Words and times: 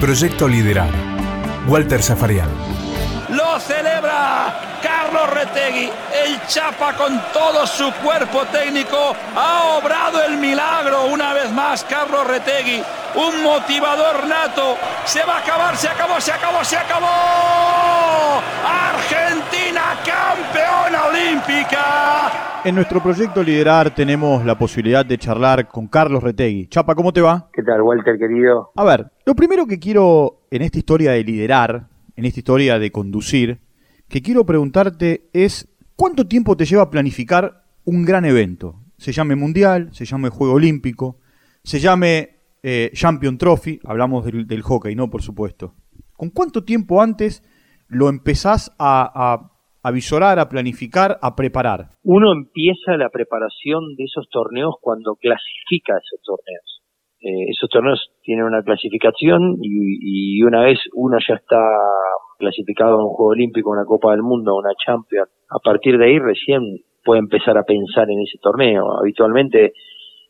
Proyecto 0.00 0.48
Liderar. 0.48 0.90
Walter 1.66 2.02
Zafarian. 2.02 2.48
Lo 3.30 3.58
celebra 3.58 4.78
Carlos 4.82 5.30
Retegui. 5.30 5.90
El 6.24 6.46
Chapa 6.46 6.94
con 6.94 7.20
todo 7.32 7.66
su 7.66 7.90
cuerpo 8.02 8.44
técnico 8.46 9.16
ha 9.34 9.78
obrado 9.78 10.22
el 10.22 10.36
milagro 10.36 11.06
una 11.06 11.32
vez 11.32 11.50
más 11.52 11.84
Carlos 11.84 12.26
Retegui. 12.26 12.82
Un 13.16 13.42
motivador 13.44 14.26
nato. 14.26 14.76
Se 15.04 15.20
va 15.24 15.36
a 15.36 15.38
acabar, 15.38 15.76
se 15.76 15.88
acabó, 15.88 16.20
se 16.20 16.32
acabó, 16.32 16.64
se 16.64 16.76
acabó. 16.76 17.06
Argentina 18.66 19.82
campeona 20.04 21.04
olímpica. 21.06 22.62
En 22.64 22.74
nuestro 22.74 23.00
proyecto 23.00 23.42
Liderar 23.42 23.94
tenemos 23.94 24.44
la 24.44 24.58
posibilidad 24.58 25.06
de 25.06 25.18
charlar 25.18 25.68
con 25.68 25.86
Carlos 25.86 26.22
Retegui. 26.24 26.66
Chapa, 26.66 26.94
¿cómo 26.94 27.12
te 27.12 27.20
va? 27.20 27.48
¿Qué 27.52 27.62
tal, 27.62 27.82
Walter, 27.82 28.18
querido? 28.18 28.72
A 28.74 28.84
ver, 28.84 29.12
lo 29.24 29.34
primero 29.34 29.66
que 29.66 29.78
quiero 29.78 30.46
en 30.50 30.62
esta 30.62 30.78
historia 30.78 31.12
de 31.12 31.22
liderar, 31.22 31.88
en 32.16 32.24
esta 32.24 32.40
historia 32.40 32.78
de 32.78 32.90
conducir, 32.90 33.60
que 34.08 34.22
quiero 34.22 34.44
preguntarte 34.44 35.28
es, 35.32 35.68
¿cuánto 35.94 36.26
tiempo 36.26 36.56
te 36.56 36.64
lleva 36.64 36.90
planificar 36.90 37.64
un 37.84 38.04
gran 38.04 38.24
evento? 38.24 38.80
Se 38.98 39.12
llame 39.12 39.36
Mundial, 39.36 39.90
se 39.92 40.04
llame 40.04 40.30
Juego 40.30 40.54
Olímpico, 40.54 41.18
se 41.62 41.78
llame 41.78 42.33
eh, 42.66 42.90
Champion 42.94 43.36
Trophy, 43.36 43.78
hablamos 43.84 44.24
del, 44.24 44.62
hockey, 44.62 44.94
¿no? 44.94 45.10
Por 45.10 45.20
supuesto. 45.20 45.74
¿Con 46.16 46.30
cuánto 46.30 46.64
tiempo 46.64 47.02
antes 47.02 47.42
lo 47.88 48.08
empezás 48.08 48.74
a, 48.78 49.04
a, 49.04 49.52
a 49.82 49.90
visorar, 49.90 50.38
a 50.38 50.48
planificar, 50.48 51.18
a 51.20 51.36
preparar? 51.36 51.90
Uno 52.02 52.32
empieza 52.32 52.96
la 52.96 53.10
preparación 53.10 53.94
de 53.96 54.04
esos 54.04 54.30
torneos 54.30 54.76
cuando 54.80 55.14
clasifica 55.16 55.92
esos 55.92 56.22
torneos. 56.24 56.80
Eh, 57.20 57.50
esos 57.50 57.68
torneos 57.68 58.00
tienen 58.22 58.46
una 58.46 58.62
clasificación 58.62 59.58
y, 59.60 60.38
y, 60.38 60.42
una 60.42 60.62
vez 60.62 60.78
uno 60.94 61.18
ya 61.20 61.34
está 61.34 61.60
clasificado 62.38 62.94
a 62.94 63.04
un 63.04 63.10
Juego 63.10 63.32
Olímpico, 63.32 63.70
una 63.70 63.84
Copa 63.84 64.12
del 64.12 64.22
Mundo, 64.22 64.56
una 64.56 64.72
Champions, 64.82 65.28
a 65.50 65.58
partir 65.58 65.98
de 65.98 66.06
ahí 66.06 66.18
recién 66.18 66.62
puede 67.04 67.20
empezar 67.20 67.58
a 67.58 67.64
pensar 67.64 68.10
en 68.10 68.20
ese 68.20 68.38
torneo. 68.40 68.98
Habitualmente 68.98 69.74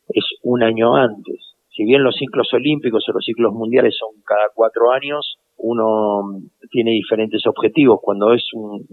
es 0.08 0.24
un 0.42 0.64
año 0.64 0.96
antes. 0.96 1.53
Si 1.74 1.84
bien 1.84 2.04
los 2.04 2.14
ciclos 2.14 2.48
olímpicos 2.54 3.04
o 3.08 3.12
los 3.12 3.24
ciclos 3.24 3.52
mundiales 3.52 3.96
son 3.98 4.22
cada 4.24 4.46
cuatro 4.54 4.92
años, 4.92 5.38
uno 5.56 6.40
tiene 6.70 6.92
diferentes 6.92 7.44
objetivos. 7.46 7.98
Cuando 8.00 8.32
es 8.32 8.44
un, 8.54 8.86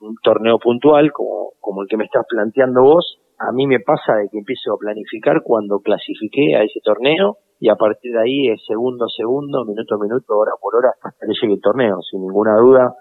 un 0.00 0.16
torneo 0.22 0.58
puntual, 0.58 1.12
como, 1.12 1.52
como 1.60 1.82
el 1.82 1.88
que 1.88 1.96
me 1.96 2.04
estás 2.04 2.26
planteando 2.28 2.82
vos, 2.82 3.20
a 3.38 3.52
mí 3.52 3.66
me 3.66 3.78
pasa 3.78 4.16
de 4.16 4.28
que 4.30 4.38
empiezo 4.38 4.74
a 4.74 4.78
planificar 4.78 5.42
cuando 5.44 5.78
clasifiqué 5.78 6.56
a 6.56 6.62
ese 6.62 6.80
torneo 6.82 7.38
y 7.60 7.68
a 7.68 7.76
partir 7.76 8.12
de 8.12 8.20
ahí 8.20 8.48
es 8.48 8.64
segundo 8.66 9.04
a 9.04 9.08
segundo, 9.08 9.64
minuto 9.64 9.94
a 9.94 9.98
minuto, 9.98 10.36
hora 10.36 10.52
por 10.60 10.74
hora, 10.76 10.92
hasta 11.02 11.26
que 11.26 11.32
llegue 11.40 11.54
el 11.54 11.60
torneo. 11.60 12.02
Sin 12.02 12.20
ninguna 12.20 12.56
duda, 12.56 12.94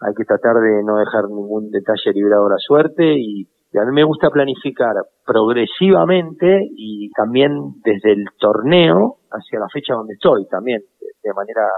hay 0.00 0.14
que 0.14 0.24
tratar 0.24 0.56
de 0.56 0.82
no 0.84 0.96
dejar 0.96 1.28
ningún 1.28 1.70
detalle 1.70 2.12
librado 2.14 2.46
a 2.46 2.50
la 2.50 2.58
suerte 2.58 3.18
y, 3.18 3.46
y 3.72 3.78
a 3.78 3.84
mí 3.84 3.92
me 3.92 4.04
gusta 4.04 4.30
planificar 4.30 4.94
progresivamente 5.24 6.68
y 6.76 7.10
también 7.10 7.52
desde 7.84 8.12
el 8.12 8.24
torneo 8.38 9.18
hacia 9.30 9.60
la 9.60 9.68
fecha 9.68 9.94
donde 9.94 10.14
estoy 10.14 10.46
también, 10.48 10.82
de 11.22 11.32
manera 11.32 11.68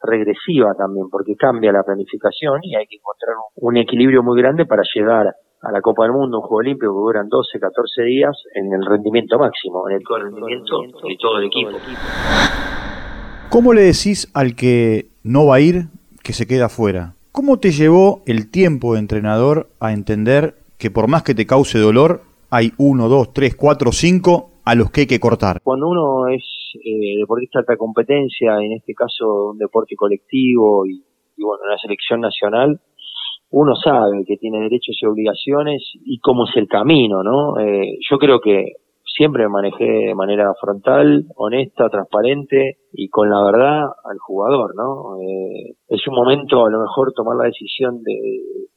regresiva 0.00 0.74
también, 0.74 1.08
porque 1.10 1.34
cambia 1.34 1.72
la 1.72 1.82
planificación 1.82 2.60
y 2.62 2.76
hay 2.76 2.86
que 2.86 2.96
encontrar 2.96 3.36
un 3.56 3.76
equilibrio 3.76 4.22
muy 4.22 4.40
grande 4.40 4.66
para 4.66 4.82
llegar 4.94 5.34
a 5.62 5.72
la 5.72 5.80
Copa 5.80 6.04
del 6.04 6.12
Mundo, 6.12 6.38
un 6.38 6.42
Juego 6.42 6.56
Olímpico 6.56 6.92
que 6.92 7.06
duran 7.06 7.28
12, 7.28 7.58
14 7.58 8.02
días 8.02 8.36
en 8.54 8.72
el 8.72 8.84
rendimiento 8.84 9.38
máximo, 9.38 9.88
en 9.88 9.96
el 9.96 10.02
rendimiento 10.06 10.82
de 10.82 11.16
todo 11.18 11.38
el 11.38 11.46
equipo. 11.46 11.70
¿Cómo 13.48 13.72
le 13.72 13.82
decís 13.82 14.30
al 14.34 14.54
que 14.54 15.06
no 15.22 15.46
va 15.46 15.56
a 15.56 15.60
ir 15.60 15.86
que 16.22 16.32
se 16.32 16.46
queda 16.46 16.68
fuera? 16.68 17.14
¿Cómo 17.32 17.58
te 17.58 17.72
llevó 17.72 18.22
el 18.26 18.50
tiempo 18.50 18.92
de 18.92 19.00
entrenador 19.00 19.68
a 19.80 19.92
entender 19.92 20.54
que 20.78 20.90
por 20.90 21.08
más 21.08 21.22
que 21.22 21.34
te 21.34 21.46
cause 21.46 21.78
dolor, 21.78 22.22
hay 22.50 22.72
uno, 22.78 23.08
dos, 23.08 23.32
tres, 23.32 23.56
cuatro, 23.56 23.92
cinco 23.92 24.50
a 24.64 24.74
los 24.74 24.90
que 24.90 25.02
hay 25.02 25.06
que 25.06 25.20
cortar? 25.20 25.60
Cuando 25.62 25.88
uno 25.88 26.28
es 26.28 26.44
eh, 26.74 27.18
deportista 27.18 27.58
de 27.58 27.62
alta 27.62 27.76
competencia, 27.76 28.58
en 28.60 28.72
este 28.72 28.94
caso 28.94 29.50
un 29.50 29.58
deporte 29.58 29.94
colectivo 29.96 30.86
y, 30.86 31.02
bueno, 31.36 31.62
una 31.66 31.78
selección 31.78 32.20
nacional, 32.20 32.80
uno 33.50 33.74
sabe 33.76 34.24
que 34.26 34.36
tiene 34.36 34.60
derechos 34.60 34.96
y 35.00 35.06
obligaciones 35.06 35.82
y 36.04 36.18
cómo 36.18 36.44
es 36.48 36.56
el 36.56 36.66
camino, 36.66 37.22
¿no? 37.22 37.58
Eh, 37.60 37.98
yo 38.10 38.18
creo 38.18 38.40
que 38.40 38.72
siempre 39.04 39.44
me 39.44 39.50
manejé 39.50 39.84
de 39.84 40.14
manera 40.14 40.52
frontal, 40.60 41.26
honesta, 41.36 41.88
transparente 41.88 42.78
y 42.96 43.08
con 43.08 43.28
la 43.28 43.42
verdad 43.44 43.84
al 44.04 44.18
jugador, 44.18 44.74
¿no? 44.76 45.20
Eh, 45.20 45.74
es 45.88 46.06
un 46.06 46.14
momento 46.14 46.64
a 46.64 46.70
lo 46.70 46.80
mejor 46.80 47.12
tomar 47.12 47.36
la 47.36 47.44
decisión 47.44 48.02
de 48.02 48.14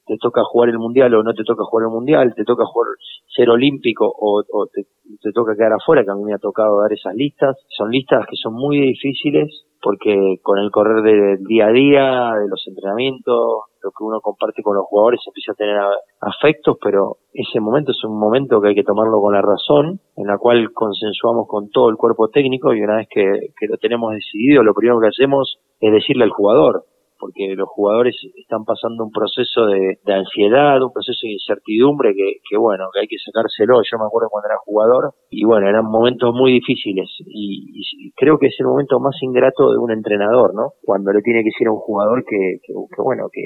te 0.08 0.18
toca 0.18 0.44
jugar 0.44 0.70
el 0.70 0.80
mundial 0.80 1.14
o 1.14 1.24
no 1.24 1.34
te 1.34 1.44
toca 1.44 1.64
jugar 1.66 1.88
el 1.88 1.94
mundial, 1.94 2.34
te 2.34 2.46
toca 2.46 2.66
jugar 2.66 2.88
ser 3.36 3.50
olímpico 3.50 4.12
o, 4.18 4.44
te 4.68 5.32
toca 5.34 5.56
quedar 5.56 5.74
afuera, 5.74 6.04
que 6.04 6.12
a 6.12 6.16
mí 6.16 6.24
me 6.24 6.34
ha 6.34 6.40
tocado 6.40 6.82
dar 6.82 6.92
esas 6.92 7.14
listas. 7.14 7.58
Son 7.70 7.92
listas 7.92 8.26
que 8.28 8.38
son 8.38 8.54
muy 8.54 8.80
difíciles 8.80 9.66
porque 9.82 10.40
con 10.42 10.58
el 10.58 10.72
correr 10.72 11.04
del 11.04 11.44
día 11.46 11.68
a 11.68 11.72
día, 11.72 12.32
de 12.42 12.48
los 12.50 12.66
entrenamientos, 12.68 13.66
lo 13.84 13.92
que 13.92 14.04
uno 14.04 14.22
comparte 14.22 14.64
con 14.64 14.76
los 14.76 14.86
jugadores 14.86 15.22
empieza 15.28 15.52
a 15.52 15.56
tener 15.56 15.78
afectos, 16.20 16.78
pero 16.82 17.18
ese 17.32 17.60
momento 17.60 17.92
es 17.92 18.04
un 18.04 18.18
momento 18.18 18.60
que 18.60 18.70
hay 18.70 18.76
que 18.76 18.84
tomarlo 18.84 19.22
con 19.22 19.34
la 19.34 19.42
razón, 19.42 20.00
en 20.16 20.28
la 20.28 20.38
cual 20.38 20.74
consensuamos 20.74 21.48
con 21.48 21.70
todo 21.70 21.90
el 21.90 21.96
cuerpo 21.96 22.30
técnico 22.30 22.74
y 22.74 22.82
una 22.82 22.98
vez 22.98 23.08
que, 23.10 23.24
que 23.58 23.68
lo 23.68 23.78
tenemos 23.78 24.07
decidido, 24.16 24.64
lo 24.64 24.74
primero 24.74 25.00
que 25.00 25.08
hacemos 25.08 25.60
es 25.80 25.92
decirle 25.92 26.24
al 26.24 26.32
jugador, 26.32 26.86
porque 27.20 27.56
los 27.56 27.68
jugadores 27.70 28.16
están 28.36 28.64
pasando 28.64 29.04
un 29.04 29.12
proceso 29.12 29.66
de, 29.66 29.98
de 30.06 30.14
ansiedad, 30.14 30.82
un 30.84 30.94
proceso 30.94 31.20
de 31.24 31.34
incertidumbre 31.34 32.14
que, 32.14 32.38
que, 32.48 32.58
bueno, 32.58 32.86
que 32.94 33.02
hay 33.02 33.08
que 33.08 33.18
sacárselo. 33.18 33.82
Yo 33.82 33.98
me 33.98 34.06
acuerdo 34.06 34.30
cuando 34.30 34.50
era 34.50 34.58
jugador 34.64 35.16
y 35.32 35.44
bueno, 35.44 35.68
eran 35.68 35.86
momentos 35.86 36.34
muy 36.34 36.54
difíciles 36.54 37.10
y, 37.26 37.74
y 37.74 38.12
creo 38.12 38.38
que 38.38 38.48
es 38.48 38.56
el 38.60 38.68
momento 38.68 39.00
más 39.00 39.16
ingrato 39.22 39.72
de 39.72 39.80
un 39.80 39.92
entrenador, 39.92 40.54
¿no? 40.54 40.74
Cuando 40.84 41.12
le 41.12 41.22
tiene 41.22 41.40
que 41.40 41.50
decir 41.50 41.68
a 41.68 41.72
un 41.72 41.80
jugador 41.80 42.24
que, 42.24 42.60
que, 42.62 42.74
que 42.74 43.02
bueno, 43.02 43.30
que, 43.32 43.42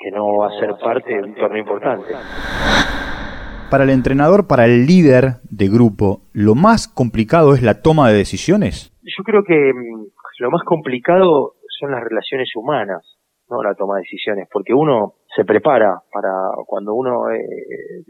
que 0.00 0.10
no 0.12 0.38
va 0.38 0.46
a 0.46 0.60
ser 0.60 0.74
parte 0.80 1.14
de 1.14 1.22
un 1.22 1.34
torneo 1.34 1.62
importante. 1.62 2.14
Para 3.70 3.82
el 3.82 3.90
entrenador, 3.90 4.46
para 4.46 4.66
el 4.66 4.86
líder 4.86 5.40
de 5.50 5.68
grupo, 5.68 6.20
¿lo 6.32 6.54
más 6.54 6.86
complicado 6.86 7.54
es 7.54 7.62
la 7.62 7.82
toma 7.82 8.08
de 8.08 8.16
decisiones? 8.16 8.92
Yo 9.02 9.24
creo 9.24 9.42
que 9.42 9.72
lo 10.38 10.50
más 10.50 10.62
complicado 10.64 11.54
son 11.78 11.90
las 11.92 12.02
relaciones 12.02 12.50
humanas 12.54 13.16
no 13.48 13.62
la 13.62 13.74
toma 13.74 13.96
de 13.96 14.02
decisiones, 14.02 14.48
porque 14.50 14.74
uno 14.74 15.14
se 15.34 15.44
prepara 15.44 16.00
para 16.12 16.30
cuando 16.66 16.94
uno 16.94 17.30
eh, 17.30 17.38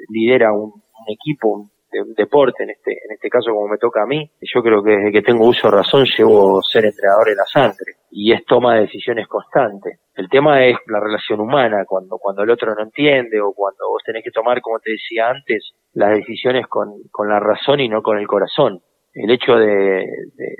lidera 0.08 0.52
un, 0.52 0.72
equipo, 1.08 1.48
un, 1.48 1.70
de 1.90 2.02
un 2.02 2.14
deporte, 2.14 2.64
en 2.64 2.70
este, 2.70 2.92
en 2.92 3.12
este 3.14 3.28
caso 3.28 3.50
como 3.50 3.68
me 3.68 3.78
toca 3.78 4.02
a 4.02 4.06
mí, 4.06 4.30
yo 4.40 4.62
creo 4.62 4.82
que 4.82 4.92
desde 4.92 5.12
que 5.12 5.22
tengo 5.22 5.46
uso 5.46 5.70
de 5.70 5.76
razón 5.76 6.04
llevo 6.04 6.62
ser 6.62 6.86
entrenador 6.86 7.28
en 7.28 7.36
la 7.36 7.44
sangre 7.44 7.96
y 8.10 8.32
es 8.32 8.44
toma 8.44 8.74
de 8.74 8.82
decisiones 8.82 9.28
constante. 9.28 9.98
El 10.14 10.28
tema 10.28 10.64
es 10.64 10.76
la 10.86 11.00
relación 11.00 11.40
humana, 11.40 11.84
cuando, 11.86 12.16
cuando 12.18 12.42
el 12.42 12.50
otro 12.50 12.74
no 12.74 12.82
entiende 12.82 13.40
o 13.40 13.52
cuando 13.52 13.88
vos 13.90 14.02
tenés 14.04 14.24
que 14.24 14.30
tomar, 14.30 14.60
como 14.62 14.78
te 14.78 14.92
decía 14.92 15.28
antes, 15.28 15.72
las 15.92 16.10
decisiones 16.10 16.66
con, 16.66 16.94
con 17.10 17.28
la 17.28 17.40
razón 17.40 17.80
y 17.80 17.88
no 17.88 18.02
con 18.02 18.18
el 18.18 18.26
corazón. 18.26 18.80
El 19.16 19.30
hecho 19.30 19.56
de, 19.56 20.04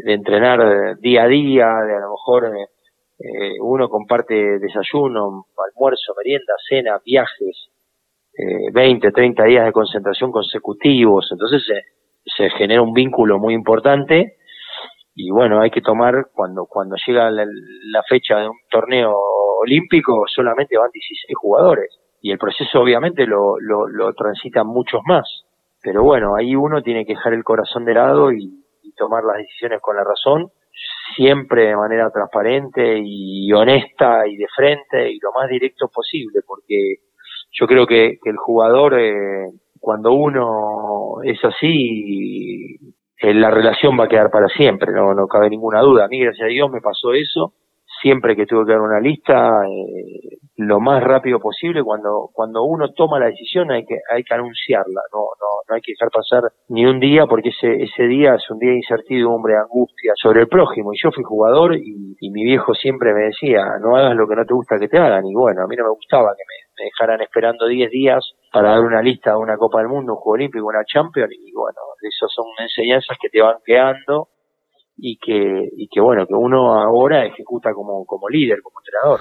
entrenar 0.07 0.99
día 0.99 1.25
a 1.25 1.29
día, 1.29 1.67
de 1.87 1.95
a 1.95 2.01
lo 2.01 2.11
mejor 2.13 2.47
eh, 3.19 3.61
uno 3.61 3.91
comparte 3.91 4.59
desayuno, 4.59 5.45
almuerzo, 5.75 6.15
merienda, 6.17 6.55
cena, 6.67 6.99
viajes, 7.05 7.69
eh, 8.33 8.71
20, 8.73 9.13
30 9.13 9.45
días 9.45 9.67
de 9.67 9.73
concentración 9.73 10.33
consecutivos, 10.33 11.29
entonces 11.31 11.65
se, 11.67 11.83
se 12.35 12.49
genera 12.57 12.81
un 12.81 12.95
vínculo 12.95 13.39
muy 13.39 13.53
importante 13.53 14.39
y 15.15 15.31
bueno, 15.31 15.61
hay 15.61 15.71
que 15.71 15.83
tomar 15.83 16.29
cuando 16.33 16.65
cuando 16.65 16.97
llega 17.07 17.31
la, 17.31 18.03
fecha 18.09 18.39
de 18.39 18.49
un 18.49 18.57
torneo 18.71 19.15
olímpico 19.61 20.25
solamente 20.35 20.79
van 20.79 20.91
16 20.91 21.37
jugadores. 21.39 21.95
Y 22.23 22.33
el 22.33 22.39
proceso 22.39 22.81
obviamente 22.81 23.27
lo, 23.27 23.59
lo 23.61 24.13
transitan 24.15 24.67
muchos 24.67 25.03
más, 25.07 25.46
pero 25.87 26.03
bueno, 26.03 26.35
ahí 26.35 26.57
uno 26.57 26.83
tiene 26.83 27.07
que 27.07 27.13
dejar 27.13 27.33
el 27.33 27.45
corazón 27.45 27.85
de 27.85 27.95
lado 27.95 28.33
y, 28.33 28.65
tomar 28.97 29.23
las 29.25 29.37
decisiones 29.37 29.83
con 29.83 29.95
la 29.95 30.05
razón 30.05 30.51
siempre 31.15 31.67
de 31.67 31.77
manera 31.77 32.11
transparente 32.11 32.99
y 32.99 33.53
honesta 33.53 34.27
y 34.27 34.37
de 34.37 34.47
frente 34.57 35.11
y 35.11 35.19
lo 35.19 35.33
más 35.33 35.51
directo 35.51 35.89
posible, 35.93 36.41
porque 36.47 36.95
yo 37.53 37.67
creo 37.67 37.87
que, 37.87 38.17
que 38.23 38.31
el 38.31 38.39
jugador, 38.39 38.99
eh, 38.99 39.51
cuando 39.79 40.15
uno 40.15 41.23
es 41.25 41.45
así, 41.45 42.79
eh, 43.21 43.35
la 43.35 43.51
relación 43.51 44.01
va 44.01 44.05
a 44.05 44.09
quedar 44.09 44.31
para 44.31 44.49
siempre, 44.49 44.93
no, 44.93 45.13
no 45.13 45.29
cabe 45.29 45.51
ninguna 45.51 45.83
duda. 45.83 46.07
A 46.07 46.09
mí, 46.09 46.19
gracias 46.19 46.47
a 46.47 46.51
Dios, 46.51 46.71
me 46.71 46.81
pasó 46.81 47.13
eso. 47.13 47.53
Siempre 48.01 48.37
que 48.37 48.47
tuve 48.47 48.67
que 48.67 48.73
dar 48.73 48.81
una 48.81 49.01
lista, 49.01 49.63
eh, 49.67 50.39
lo 50.57 50.81
más 50.81 51.03
rápido 51.03 51.39
posible. 51.39 51.83
Cuando, 51.83 52.31
cuando 52.33 52.65
uno 52.65 52.93
toma 52.93 53.19
la 53.19 53.27
decisión 53.27 53.71
hay 53.71 53.85
que, 53.85 53.99
hay 54.11 54.25
que 54.25 54.35
anunciarla, 54.35 55.01
no, 55.13 55.19
no, 55.19 55.47
no 55.69 55.75
hay 55.75 55.81
que 55.81 55.93
dejar 55.93 56.11
pasar 56.11 56.43
ni 56.69 56.87
un 56.87 57.01
día 57.01 57.27
porque 57.27 57.51
ese, 57.51 57.83
ese 57.83 58.05
día 58.05 58.35
es 58.35 58.51
un 58.51 58.59
día 58.59 58.71
de 58.71 58.77
incertidumbre, 58.77 59.55
de 59.55 59.61
angustia 59.61 60.13
sobre 60.17 60.41
el 60.41 60.49
prójimo. 60.49 60.93
Y 60.93 60.99
yo 61.03 61.11
fui 61.13 61.25
jugador 61.25 61.77
y, 61.77 62.17
y 62.21 62.31
mi 62.31 62.45
viejo 62.45 62.75
siempre 62.75 63.13
me 63.13 63.25
decía, 63.25 63.65
no 63.81 63.97
hagas 63.97 64.17
lo 64.17 64.27
que 64.27 64.37
no 64.37 64.45
te 64.45 64.55
gusta 64.55 64.79
que 64.79 64.89
te 64.89 64.99
hagan. 64.99 65.27
Y 65.27 65.35
bueno, 65.35 65.63
a 65.63 65.67
mí 65.67 65.77
no 65.77 65.85
me 65.85 65.91
gustaba 65.91 66.35
que 66.37 66.45
me, 66.47 66.83
me 66.83 66.85
dejaran 66.87 67.21
esperando 67.21 67.67
10 67.67 67.91
días 67.91 68.33
para 68.53 68.71
dar 68.71 68.81
una 68.81 69.03
lista 69.03 69.33
de 69.33 69.37
una 69.37 69.57
Copa 69.57 69.79
del 69.79 69.89
Mundo, 69.89 70.15
un 70.15 70.19
Juego 70.19 70.35
Olímpico, 70.35 70.67
una 70.67 70.85
Champions. 70.85 71.33
Y 71.33 71.53
bueno, 71.53 71.79
esas 72.03 72.31
son 72.35 72.47
enseñanzas 72.59 73.17
que 73.21 73.29
te 73.29 73.43
van 73.43 73.57
quedando 73.65 74.29
y 74.97 75.19
que, 75.19 75.69
y 75.77 75.89
que 75.89 76.01
bueno, 76.01 76.27
que 76.27 76.35
uno 76.35 76.75
ahora 76.75 77.27
ejecuta 77.27 77.73
como, 77.73 78.05
como 78.05 78.29
líder, 78.29 78.61
como 78.63 78.81
entrenador. 78.81 79.21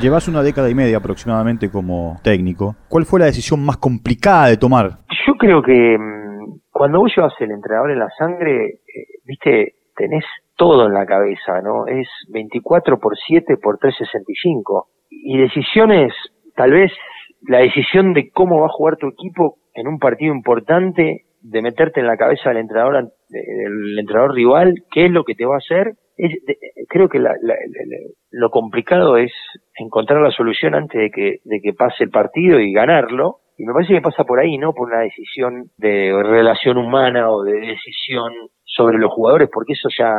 Llevas 0.00 0.28
una 0.28 0.42
década 0.42 0.70
y 0.70 0.74
media 0.74 0.96
aproximadamente 0.96 1.70
como 1.70 2.18
técnico. 2.22 2.76
¿Cuál 2.88 3.04
fue 3.04 3.20
la 3.20 3.26
decisión 3.26 3.64
más 3.64 3.76
complicada 3.76 4.48
de 4.48 4.56
tomar? 4.56 4.98
Yo 5.26 5.34
creo 5.34 5.62
que 5.62 5.98
mm, 5.98 6.60
cuando 6.70 7.00
vos 7.00 7.12
llevas 7.14 7.34
el 7.40 7.50
entrenador 7.50 7.90
en 7.90 7.98
la 7.98 8.08
sangre, 8.16 8.66
eh, 8.66 9.06
viste, 9.24 9.74
tenés 9.94 10.24
todo 10.56 10.86
en 10.86 10.94
la 10.94 11.06
cabeza, 11.06 11.60
¿no? 11.62 11.86
Es 11.86 12.08
24 12.28 12.98
por 12.98 13.16
7 13.16 13.56
por 13.56 13.78
365. 13.78 14.88
Y 15.10 15.38
decisiones, 15.38 16.12
tal 16.56 16.72
vez 16.72 16.90
la 17.42 17.58
decisión 17.58 18.14
de 18.14 18.30
cómo 18.30 18.60
va 18.60 18.66
a 18.66 18.72
jugar 18.72 18.96
tu 18.96 19.08
equipo 19.08 19.56
en 19.74 19.88
un 19.88 19.98
partido 19.98 20.34
importante, 20.34 21.24
de 21.42 21.62
meterte 21.62 22.00
en 22.00 22.06
la 22.06 22.16
cabeza 22.16 22.50
del 22.50 22.58
entrenador 22.58 23.10
el 23.30 23.98
entrenador 23.98 24.34
rival, 24.34 24.74
qué 24.90 25.06
es 25.06 25.10
lo 25.10 25.24
que 25.24 25.34
te 25.34 25.46
va 25.46 25.54
a 25.54 25.58
hacer. 25.58 25.94
Creo 26.88 27.08
que 27.08 27.18
la, 27.18 27.34
lo 28.30 28.50
complicado 28.50 29.16
es 29.16 29.32
encontrar 29.76 30.20
la 30.20 30.30
solución 30.30 30.74
antes 30.74 31.00
de 31.00 31.10
que, 31.10 31.40
de 31.44 31.60
que 31.60 31.72
pase 31.72 32.04
el 32.04 32.10
partido 32.10 32.60
y 32.60 32.72
ganarlo. 32.72 33.38
Y 33.58 33.64
me 33.64 33.72
parece 33.72 33.94
que 33.94 34.00
pasa 34.00 34.24
por 34.24 34.40
ahí, 34.40 34.56
no 34.58 34.72
por 34.72 34.88
una 34.88 35.00
decisión 35.00 35.70
de 35.76 36.12
relación 36.22 36.78
humana 36.78 37.30
o 37.30 37.42
de 37.42 37.52
decisión 37.52 38.32
sobre 38.64 38.98
los 38.98 39.12
jugadores, 39.12 39.50
porque 39.52 39.74
eso 39.74 39.88
ya 39.96 40.12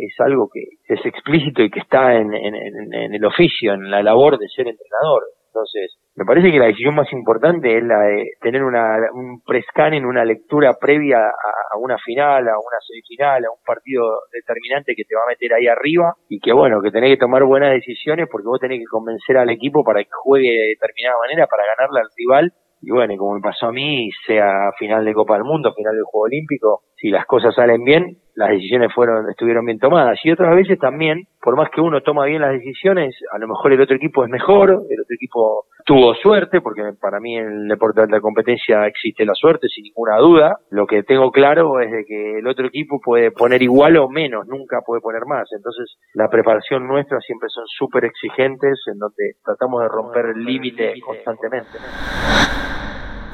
es 0.00 0.18
algo 0.20 0.48
que 0.52 0.62
es 0.88 1.04
explícito 1.04 1.62
y 1.62 1.70
que 1.70 1.80
está 1.80 2.14
en, 2.16 2.32
en 2.34 3.14
el 3.14 3.24
oficio, 3.24 3.74
en 3.74 3.90
la 3.90 4.02
labor 4.02 4.38
de 4.38 4.48
ser 4.48 4.68
entrenador. 4.68 5.24
Entonces, 5.58 5.98
me 6.14 6.24
parece 6.24 6.52
que 6.52 6.58
la 6.58 6.66
decisión 6.66 6.94
más 6.94 7.12
importante 7.12 7.76
es 7.76 7.82
la 7.82 8.00
de 8.02 8.30
tener 8.40 8.62
una, 8.62 8.96
un 9.12 9.42
en 9.76 10.06
una 10.06 10.24
lectura 10.24 10.74
previa 10.80 11.18
a, 11.18 11.76
una 11.78 11.98
final, 11.98 12.46
a 12.48 12.58
una 12.58 12.78
semifinal, 12.86 13.44
a 13.44 13.50
un 13.50 13.58
partido 13.66 14.04
determinante 14.32 14.94
que 14.94 15.02
te 15.04 15.16
va 15.16 15.22
a 15.24 15.30
meter 15.30 15.52
ahí 15.54 15.66
arriba 15.66 16.14
y 16.28 16.38
que 16.38 16.52
bueno, 16.52 16.80
que 16.80 16.92
tenés 16.92 17.10
que 17.10 17.20
tomar 17.20 17.42
buenas 17.42 17.72
decisiones 17.72 18.28
porque 18.30 18.46
vos 18.46 18.60
tenés 18.60 18.78
que 18.78 18.86
convencer 18.86 19.36
al 19.36 19.50
equipo 19.50 19.82
para 19.82 20.00
que 20.02 20.10
juegue 20.12 20.48
de 20.48 20.68
determinada 20.78 21.16
manera 21.20 21.46
para 21.48 21.64
ganarle 21.76 22.00
al 22.00 22.10
rival. 22.16 22.52
Y 22.80 22.92
bueno, 22.92 23.16
como 23.16 23.34
me 23.34 23.40
pasó 23.40 23.66
a 23.66 23.72
mí, 23.72 24.08
sea 24.26 24.70
final 24.78 25.04
de 25.04 25.14
Copa 25.14 25.34
del 25.34 25.42
Mundo, 25.42 25.74
final 25.74 25.94
del 25.94 26.04
Juego 26.04 26.26
Olímpico, 26.26 26.82
si 26.94 27.10
las 27.10 27.26
cosas 27.26 27.52
salen 27.56 27.82
bien, 27.82 28.18
las 28.38 28.50
decisiones 28.50 28.92
fueron, 28.94 29.28
estuvieron 29.28 29.64
bien 29.64 29.80
tomadas. 29.80 30.16
Y 30.22 30.30
otras 30.30 30.54
veces 30.54 30.78
también, 30.78 31.26
por 31.42 31.56
más 31.56 31.70
que 31.70 31.80
uno 31.80 32.02
toma 32.02 32.24
bien 32.24 32.40
las 32.40 32.52
decisiones, 32.52 33.16
a 33.32 33.38
lo 33.38 33.48
mejor 33.48 33.72
el 33.72 33.80
otro 33.80 33.96
equipo 33.96 34.22
es 34.22 34.30
mejor, 34.30 34.70
el 34.70 35.00
otro 35.00 35.14
equipo 35.16 35.64
tuvo 35.84 36.14
suerte, 36.14 36.60
porque 36.60 36.82
para 37.00 37.18
mí 37.18 37.36
en 37.36 37.46
el 37.46 37.68
deporte 37.68 38.00
de 38.00 38.04
alta 38.04 38.20
competencia 38.20 38.86
existe 38.86 39.24
la 39.24 39.34
suerte, 39.34 39.66
sin 39.66 39.82
ninguna 39.82 40.18
duda. 40.18 40.56
Lo 40.70 40.86
que 40.86 41.02
tengo 41.02 41.32
claro 41.32 41.80
es 41.80 41.90
de 41.90 42.04
que 42.04 42.38
el 42.38 42.46
otro 42.46 42.66
equipo 42.66 43.00
puede 43.00 43.32
poner 43.32 43.60
igual 43.60 43.96
o 43.96 44.08
menos, 44.08 44.46
nunca 44.46 44.82
puede 44.86 45.00
poner 45.00 45.26
más. 45.26 45.48
Entonces, 45.50 45.96
la 46.14 46.28
preparación 46.30 46.86
nuestra 46.86 47.18
siempre 47.18 47.48
son 47.48 47.64
súper 47.66 48.04
exigentes, 48.04 48.78
en 48.86 49.00
donde 49.00 49.34
tratamos 49.44 49.82
de 49.82 49.88
romper 49.88 50.26
el 50.26 50.44
límite 50.44 50.94
constantemente. 51.04 51.76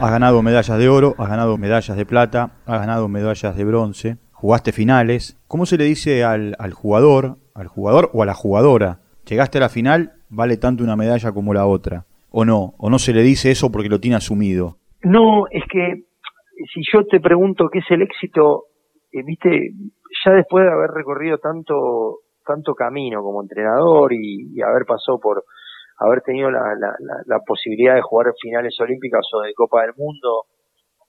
Has 0.00 0.10
ganado 0.10 0.40
medallas 0.40 0.78
de 0.78 0.88
oro, 0.88 1.14
has 1.18 1.28
ganado 1.28 1.58
medallas 1.58 1.94
de 1.94 2.06
plata, 2.06 2.52
has 2.64 2.80
ganado 2.80 3.06
medallas 3.08 3.54
de 3.54 3.64
bronce, 3.64 4.23
jugaste 4.44 4.73
finales. 4.73 5.41
¿Cómo 5.49 5.64
se 5.64 5.79
le 5.79 5.85
dice 5.85 6.23
al, 6.23 6.55
jugador, 6.75 7.38
al 7.55 7.67
jugador 7.67 8.11
o 8.12 8.23
a 8.23 8.26
la 8.26 8.35
jugadora? 8.35 8.99
Llegaste 9.26 9.56
a 9.56 9.62
la 9.62 9.70
final, 9.70 10.12
vale 10.29 10.58
tanto 10.58 10.85
una 10.85 10.96
medalla 10.96 11.32
como 11.32 11.55
la 11.55 11.64
otra. 11.64 12.05
¿O 12.31 12.44
no? 12.44 12.75
¿O 12.76 12.91
no 12.91 12.99
se 12.99 13.14
le 13.14 13.23
dice 13.23 13.50
eso 13.50 13.73
porque 13.73 13.88
lo 13.88 14.00
tiene 14.00 14.19
asumido? 14.19 14.76
No, 15.02 15.46
es 15.50 15.62
que 15.73 16.05
si 16.75 16.82
yo 16.93 17.06
te 17.06 17.20
pregunto 17.20 17.70
qué 17.73 17.79
es 17.79 17.87
el 17.88 18.02
éxito, 18.02 18.64
eh, 19.12 19.23
viste, 19.25 19.70
ya 20.23 20.32
después 20.32 20.67
de 20.67 20.73
haber 20.73 20.91
recorrido 20.91 21.38
tanto 21.38 22.19
tanto 22.44 22.75
camino 22.75 23.23
como 23.23 23.41
entrenador 23.41 24.12
y, 24.12 24.61
haber 24.61 24.85
pasado 24.85 25.19
por 25.20 25.44
haber 25.96 26.20
tenido 26.20 26.50
la, 26.50 26.75
la, 26.79 26.94
la, 27.25 27.38
posibilidad 27.46 27.94
de 27.94 28.02
jugar 28.02 28.35
finales 28.38 28.79
olímpicas 28.79 29.26
o 29.32 29.41
de 29.41 29.55
Copa 29.55 29.81
del 29.81 29.94
Mundo, 29.96 30.43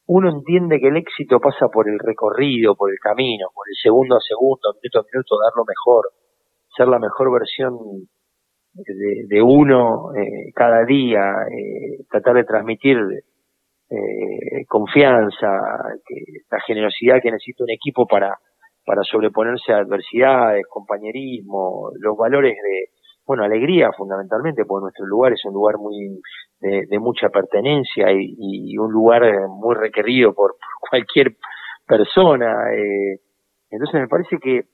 uno 0.08 0.30
entiende 0.30 0.80
que 0.80 0.90
el 0.90 0.98
éxito 0.98 1.40
pasa 1.40 1.68
por 1.68 1.90
el 1.90 1.98
recorrido, 2.00 2.76
por 2.76 2.92
el 2.92 3.00
camino, 3.00 3.48
por 3.54 3.68
el 3.68 3.76
segundo 3.82 4.18
a 4.18 4.20
segundo, 4.20 4.74
minuto 4.82 5.00
a 5.00 5.06
minuto, 5.12 5.36
dar 5.42 5.54
lo 5.56 5.66
mejor, 5.66 6.10
ser 6.76 6.88
la 6.88 7.00
mejor 7.00 7.32
versión 7.32 7.76
de, 8.74 9.26
de 9.28 9.42
uno 9.42 10.14
eh, 10.16 10.52
cada 10.54 10.86
día, 10.86 11.22
eh, 11.50 12.04
tratar 12.10 12.36
de 12.36 12.44
transmitir 12.44 12.98
eh, 13.90 14.66
confianza, 14.68 15.48
que, 16.06 16.16
la 16.52 16.60
generosidad 16.62 17.22
que 17.22 17.32
necesita 17.32 17.64
un 17.64 17.72
equipo 17.72 18.06
para, 18.06 18.38
para 18.86 19.02
sobreponerse 19.04 19.74
a 19.74 19.78
adversidades, 19.78 20.68
compañerismo, 20.68 21.90
los 22.00 22.16
valores 22.16 22.54
de, 22.56 22.90
bueno, 23.26 23.44
alegría 23.44 23.92
fundamentalmente, 23.92 24.66
porque 24.66 24.84
nuestro 24.84 25.06
lugar 25.06 25.34
es 25.34 25.44
un 25.46 25.54
lugar 25.54 25.78
muy 25.78 26.22
de, 26.60 27.00
mucha 27.00 27.30
pertenencia 27.30 28.08
y, 28.12 28.78
un 28.78 28.92
lugar 28.92 29.24
eh, 29.24 29.48
muy 29.48 29.76
requerido 29.76 30.34
por, 30.34 30.56
cualquier 30.90 31.36
persona. 31.88 32.74
Eh. 32.74 33.20
Entonces 33.70 34.02
me 34.02 34.08
parece 34.08 34.38
que 34.38 34.66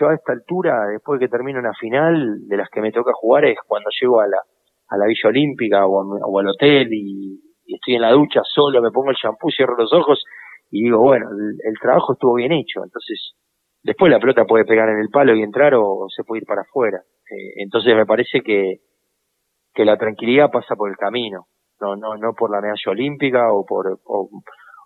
yo 0.00 0.08
a 0.08 0.14
esta 0.14 0.32
altura, 0.32 0.86
después 0.86 1.20
de 1.20 1.26
que 1.26 1.30
termino 1.30 1.58
una 1.58 1.74
final, 1.74 2.48
de 2.48 2.56
las 2.56 2.68
que 2.70 2.80
me 2.80 2.92
toca 2.92 3.12
jugar 3.14 3.44
es 3.44 3.58
cuando 3.66 3.90
llego 4.00 4.20
a 4.20 4.26
la, 4.26 4.38
a 4.88 4.96
la 4.96 5.06
Villa 5.06 5.28
Olímpica 5.28 5.86
o, 5.86 6.38
al 6.38 6.48
hotel 6.48 6.88
y, 6.92 7.40
estoy 7.66 7.94
en 7.94 8.02
la 8.02 8.12
ducha 8.12 8.42
solo, 8.44 8.82
me 8.82 8.90
pongo 8.90 9.10
el 9.10 9.16
shampoo, 9.16 9.50
cierro 9.50 9.76
los 9.76 9.92
ojos 9.94 10.22
y 10.70 10.84
digo, 10.84 10.98
bueno, 10.98 11.26
el 11.30 11.74
trabajo 11.80 12.12
estuvo 12.12 12.34
bien 12.34 12.52
hecho. 12.52 12.84
Entonces, 12.84 13.34
después 13.82 14.10
la 14.10 14.20
pelota 14.20 14.44
puede 14.44 14.64
pegar 14.64 14.88
en 14.88 14.98
el 14.98 15.08
palo 15.08 15.34
y 15.34 15.42
entrar 15.42 15.74
o 15.74 16.06
se 16.08 16.24
puede 16.24 16.40
ir 16.42 16.46
para 16.46 16.62
afuera. 16.62 16.98
Eh, 17.30 17.62
entonces 17.62 17.94
me 17.96 18.06
parece 18.06 18.40
que, 18.40 18.80
que 19.74 19.84
la 19.84 19.96
tranquilidad 19.96 20.50
pasa 20.50 20.76
por 20.76 20.90
el 20.90 20.96
camino, 20.96 21.46
no, 21.80 21.96
no, 21.96 22.16
no 22.16 22.34
por 22.34 22.50
la 22.50 22.60
medalla 22.60 22.90
olímpica 22.90 23.52
o 23.52 23.64
por, 23.64 24.00
o, 24.04 24.30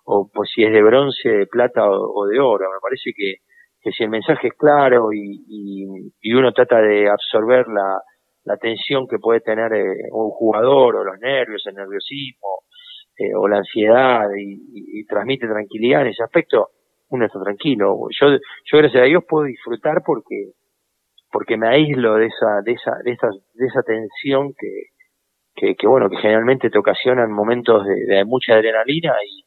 o 0.05 0.29
por 0.33 0.47
si 0.47 0.63
es 0.63 0.71
de 0.71 0.81
bronce, 0.81 1.29
de 1.29 1.47
plata 1.47 1.89
o, 1.89 2.25
de 2.25 2.39
oro. 2.39 2.65
Me 2.71 2.79
parece 2.81 3.11
que, 3.15 3.35
que 3.81 3.91
si 3.91 4.03
el 4.03 4.09
mensaje 4.09 4.47
es 4.47 4.53
claro 4.53 5.11
y, 5.13 5.43
y, 5.47 5.85
y 6.21 6.33
uno 6.33 6.51
trata 6.53 6.81
de 6.81 7.09
absorber 7.09 7.67
la, 7.67 8.01
la 8.47 8.57
tensión 8.57 9.07
que 9.07 9.19
puede 9.19 9.41
tener 9.41 9.73
eh, 9.73 10.09
un 10.11 10.29
jugador 10.31 10.95
o 10.95 11.03
los 11.03 11.19
nervios, 11.19 11.61
el 11.67 11.75
nerviosismo 11.75 12.63
eh, 13.17 13.35
o 13.35 13.47
la 13.47 13.57
ansiedad 13.57 14.29
y, 14.37 14.99
y, 14.99 15.05
transmite 15.05 15.47
tranquilidad 15.47 16.03
en 16.03 16.07
ese 16.07 16.23
aspecto, 16.23 16.69
uno 17.09 17.25
está 17.25 17.39
tranquilo. 17.41 18.07
Yo, 18.09 18.27
yo 18.29 18.77
gracias 18.77 19.03
a 19.03 19.05
Dios 19.05 19.23
puedo 19.27 19.45
disfrutar 19.45 20.03
porque 20.05 20.51
porque 21.31 21.57
me 21.57 21.67
aíslo 21.67 22.15
de 22.15 22.27
esa, 22.27 22.61
de 22.63 22.71
esa, 22.71 22.91
de 23.03 23.11
esa, 23.11 23.27
de 23.27 23.65
esa 23.65 23.83
tensión 23.83 24.53
que, 24.57 25.75
que, 25.75 25.87
bueno, 25.87 26.09
que 26.09 26.17
generalmente 26.17 26.69
te 26.69 26.79
ocasionan 26.79 27.31
momentos 27.31 27.85
de, 27.85 28.23
mucha 28.23 28.53
adrenalina 28.53 29.13
y, 29.27 29.43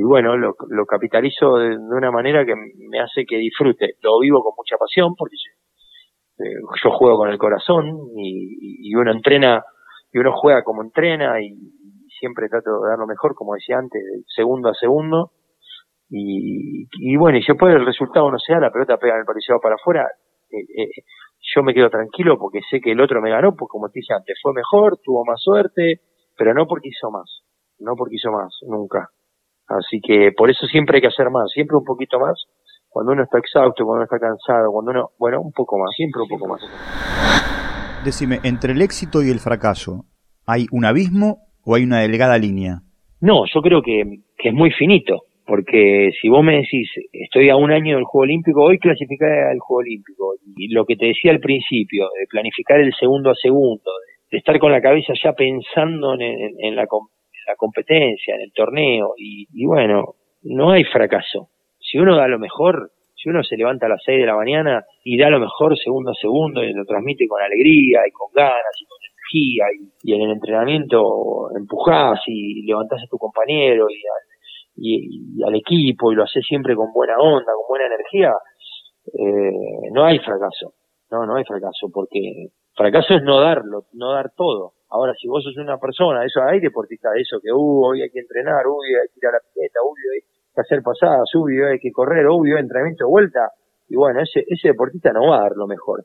y 0.00 0.02
bueno, 0.02 0.36
lo, 0.36 0.56
lo 0.68 0.84
capitalizo 0.84 1.58
de, 1.58 1.76
una 1.78 2.10
manera 2.10 2.44
que 2.44 2.54
me 2.56 3.00
hace 3.00 3.24
que 3.24 3.36
disfrute. 3.36 3.94
Lo 4.02 4.18
vivo 4.18 4.42
con 4.42 4.54
mucha 4.56 4.76
pasión 4.76 5.14
porque 5.16 5.36
yo, 5.36 6.44
eh, 6.44 6.90
juego 6.90 7.18
con 7.18 7.30
el 7.30 7.38
corazón 7.38 7.86
y, 8.16 8.90
y, 8.90 8.94
uno 8.94 9.12
entrena, 9.12 9.62
y 10.12 10.18
uno 10.18 10.32
juega 10.34 10.64
como 10.64 10.82
entrena 10.82 11.40
y, 11.40 11.54
siempre 12.18 12.48
trato 12.48 12.80
de 12.80 12.88
dar 12.88 12.98
lo 12.98 13.06
mejor, 13.06 13.34
como 13.34 13.54
decía 13.54 13.76
antes, 13.76 14.02
de 14.02 14.22
segundo 14.34 14.70
a 14.70 14.74
segundo. 14.74 15.32
Y, 16.08 16.86
y 17.00 17.16
bueno, 17.16 17.38
y 17.38 17.42
si 17.42 17.52
después 17.52 17.74
el 17.74 17.84
resultado 17.84 18.30
no 18.30 18.38
sea, 18.38 18.60
la 18.60 18.70
pelota 18.70 18.96
pega 18.96 19.14
en 19.14 19.20
el 19.20 19.26
parecido 19.26 19.58
para 19.60 19.74
afuera, 19.74 20.06
eh, 20.50 20.82
eh, 20.82 20.90
yo 21.54 21.62
me 21.62 21.74
quedo 21.74 21.90
tranquilo 21.90 22.38
porque 22.38 22.60
sé 22.70 22.80
que 22.80 22.92
el 22.92 23.00
otro 23.00 23.20
me 23.20 23.30
ganó, 23.30 23.54
porque 23.56 23.72
como 23.72 23.88
te 23.88 24.00
dije 24.00 24.14
antes, 24.14 24.38
fue 24.42 24.52
mejor, 24.52 24.98
tuvo 25.02 25.24
más 25.24 25.40
suerte, 25.40 26.00
pero 26.36 26.54
no 26.54 26.66
porque 26.66 26.88
hizo 26.88 27.10
más, 27.10 27.42
no 27.78 27.94
porque 27.96 28.16
hizo 28.16 28.30
más, 28.30 28.54
nunca. 28.66 29.08
Así 29.68 30.00
que 30.00 30.30
por 30.36 30.50
eso 30.50 30.66
siempre 30.66 30.98
hay 30.98 31.02
que 31.02 31.08
hacer 31.08 31.30
más, 31.30 31.50
siempre 31.52 31.76
un 31.76 31.84
poquito 31.84 32.20
más, 32.20 32.44
cuando 32.88 33.12
uno 33.12 33.24
está 33.24 33.38
exhausto, 33.38 33.84
cuando 33.84 33.96
uno 33.96 34.04
está 34.04 34.18
cansado, 34.18 34.70
cuando 34.72 34.90
uno, 34.92 35.10
bueno, 35.18 35.40
un 35.40 35.52
poco 35.52 35.78
más, 35.78 35.90
siempre 35.94 36.22
un 36.22 36.28
poco 36.28 36.48
más. 36.48 36.62
Decime, 38.04 38.38
entre 38.44 38.72
el 38.72 38.82
éxito 38.82 39.22
y 39.22 39.30
el 39.30 39.40
fracaso, 39.40 40.04
¿hay 40.46 40.66
un 40.70 40.84
abismo 40.84 41.38
o 41.64 41.74
hay 41.74 41.82
una 41.82 42.00
delgada 42.00 42.38
línea? 42.38 42.82
No, 43.20 43.44
yo 43.52 43.60
creo 43.60 43.82
que, 43.82 44.04
que 44.38 44.50
es 44.50 44.54
muy 44.54 44.70
finito, 44.70 45.22
Porque 45.46 46.10
si 46.20 46.28
vos 46.28 46.42
me 46.42 46.56
decís, 46.56 46.90
estoy 47.12 47.50
a 47.50 47.56
un 47.56 47.70
año 47.70 47.94
del 47.96 48.04
Juego 48.04 48.24
Olímpico, 48.24 48.64
hoy 48.64 48.78
clasificé 48.78 49.24
al 49.24 49.60
Juego 49.60 49.80
Olímpico. 49.80 50.34
Y 50.56 50.68
lo 50.74 50.84
que 50.84 50.96
te 50.96 51.06
decía 51.06 51.30
al 51.30 51.40
principio, 51.40 52.08
de 52.18 52.26
planificar 52.26 52.80
el 52.80 52.92
segundo 52.98 53.30
a 53.30 53.34
segundo, 53.34 53.90
de, 54.30 54.38
estar 54.38 54.58
con 54.58 54.72
la 54.72 54.82
cabeza 54.82 55.12
ya 55.22 55.32
pensando 55.34 56.14
en, 56.18 56.74
la, 56.74 56.86
competencia, 57.56 58.34
en 58.34 58.40
el 58.40 58.52
torneo. 58.52 59.14
Y, 59.16 59.46
y 59.54 59.66
bueno, 59.66 60.16
no 60.42 60.72
hay 60.72 60.82
fracaso. 60.84 61.48
Si 61.78 61.96
uno 61.96 62.16
da 62.16 62.26
lo 62.26 62.40
mejor, 62.40 62.90
si 63.14 63.28
uno 63.28 63.42
se 63.42 63.56
levanta 63.56 63.86
a 63.86 63.90
las 63.90 64.02
6 64.04 64.20
de 64.20 64.26
la 64.26 64.34
mañana 64.34 64.84
y 65.04 65.16
da 65.16 65.30
lo 65.30 65.40
mejor 65.40 65.78
segundo 65.78 66.10
a 66.10 66.14
segundo 66.14 66.62
y 66.62 66.72
lo 66.72 66.84
transmite 66.84 67.26
con 67.28 67.40
alegría 67.40 68.00
y 68.06 68.10
con 68.10 68.28
ganas 68.34 68.76
y 68.80 68.84
con 68.84 68.98
energía 69.02 69.64
y, 70.02 70.12
en 70.12 70.22
el 70.22 70.30
entrenamiento 70.32 71.50
empujás 71.56 72.20
y 72.26 72.62
levantás 72.66 73.02
a 73.02 73.08
tu 73.08 73.18
compañero 73.18 73.86
y, 73.90 73.94
y, 74.76 75.42
al 75.42 75.54
equipo 75.54 76.12
y 76.12 76.14
lo 76.14 76.24
haces 76.24 76.44
siempre 76.46 76.74
con 76.74 76.92
buena 76.92 77.18
onda, 77.18 77.52
con 77.52 77.68
buena 77.68 77.86
energía, 77.86 78.32
eh, 79.12 79.90
no 79.92 80.04
hay 80.04 80.18
fracaso. 80.18 80.74
No, 81.10 81.24
no 81.24 81.36
hay 81.36 81.44
fracaso 81.44 81.88
porque 81.92 82.48
fracaso 82.74 83.14
es 83.14 83.22
no 83.22 83.40
darlo, 83.40 83.84
no 83.92 84.12
dar 84.12 84.32
todo. 84.36 84.72
Ahora, 84.90 85.14
si 85.20 85.28
vos 85.28 85.42
sos 85.42 85.56
una 85.56 85.78
persona, 85.78 86.24
eso 86.24 86.40
hay 86.42 86.60
deportistas 86.60 87.12
de 87.14 87.20
eso, 87.20 87.38
que 87.42 87.52
uh, 87.52 87.84
hoy 87.86 88.02
hay 88.02 88.10
que 88.10 88.20
entrenar, 88.20 88.66
uy, 88.66 88.94
hay 88.94 89.08
que 89.08 89.18
ir 89.20 89.26
a 89.26 89.32
la 89.32 89.38
pileta, 89.52 89.80
uy, 89.82 89.98
hay 90.14 90.20
que 90.54 90.60
hacer 90.60 90.82
pasadas, 90.82 91.28
uy, 91.34 91.60
hay 91.62 91.78
que 91.78 91.90
correr, 91.90 92.26
uy, 92.28 92.52
entrenamiento 92.52 93.04
de 93.04 93.10
vuelta, 93.10 93.50
y 93.88 93.96
bueno, 93.96 94.20
ese, 94.20 94.44
ese 94.46 94.68
deportista 94.68 95.12
no 95.12 95.28
va 95.30 95.38
a 95.38 95.42
dar 95.42 95.52
lo 95.56 95.66
mejor. 95.66 96.04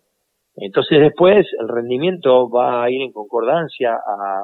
Entonces 0.56 1.00
después 1.00 1.48
el 1.60 1.68
rendimiento 1.68 2.50
va 2.50 2.84
a 2.84 2.90
ir 2.90 3.02
en 3.02 3.12
concordancia 3.12 3.94
a, 3.94 4.44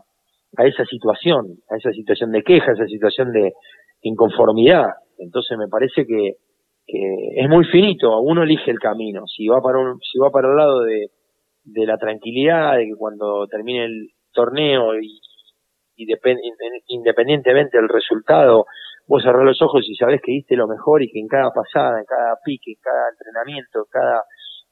a 0.57 0.65
esa 0.65 0.86
situación, 0.86 1.57
a 1.69 1.75
esa 1.77 1.91
situación 1.91 2.31
de 2.31 2.43
queja, 2.43 2.72
a 2.72 2.74
esa 2.74 2.86
situación 2.86 3.31
de 3.31 3.53
inconformidad. 4.08 4.88
Entonces 5.18 5.58
me 5.58 5.68
parece 5.68 6.06
que, 6.06 6.34
que 6.86 7.30
es 7.36 7.50
muy 7.50 7.66
finito, 7.66 8.20
uno 8.20 8.44
elige 8.44 8.72
el 8.72 8.80
camino. 8.80 9.26
Si 9.28 9.48
va 9.48 9.62
para 9.62 9.80
un, 9.80 10.00
si 10.02 10.20
va 10.20 10.30
para 10.32 10.50
el 10.50 10.56
lado 10.56 10.82
de, 10.82 11.08
de 11.64 11.86
la 11.86 11.98
tranquilidad, 11.98 12.78
de 12.78 12.86
que 12.86 12.96
cuando 12.98 13.48
termine 13.48 13.86
el 13.86 14.10
torneo 14.32 15.00
y, 15.00 15.20
y 15.96 16.08
independientemente 16.88 17.78
del 17.78 17.90
resultado, 17.90 18.66
vos 19.08 19.24
cerrás 19.24 19.44
los 19.44 19.62
ojos 19.62 19.86
y 19.88 19.96
sabés 19.96 20.22
que 20.22 20.32
diste 20.32 20.56
lo 20.56 20.68
mejor 20.68 21.02
y 21.02 21.12
que 21.12 21.20
en 21.20 21.28
cada 21.28 21.52
pasada, 21.52 22.00
en 22.00 22.06
cada 22.06 22.36
pique, 22.44 22.72
en 22.72 22.82
cada 22.82 23.10
entrenamiento, 23.10 23.80
en 23.80 23.90
cada 23.90 24.24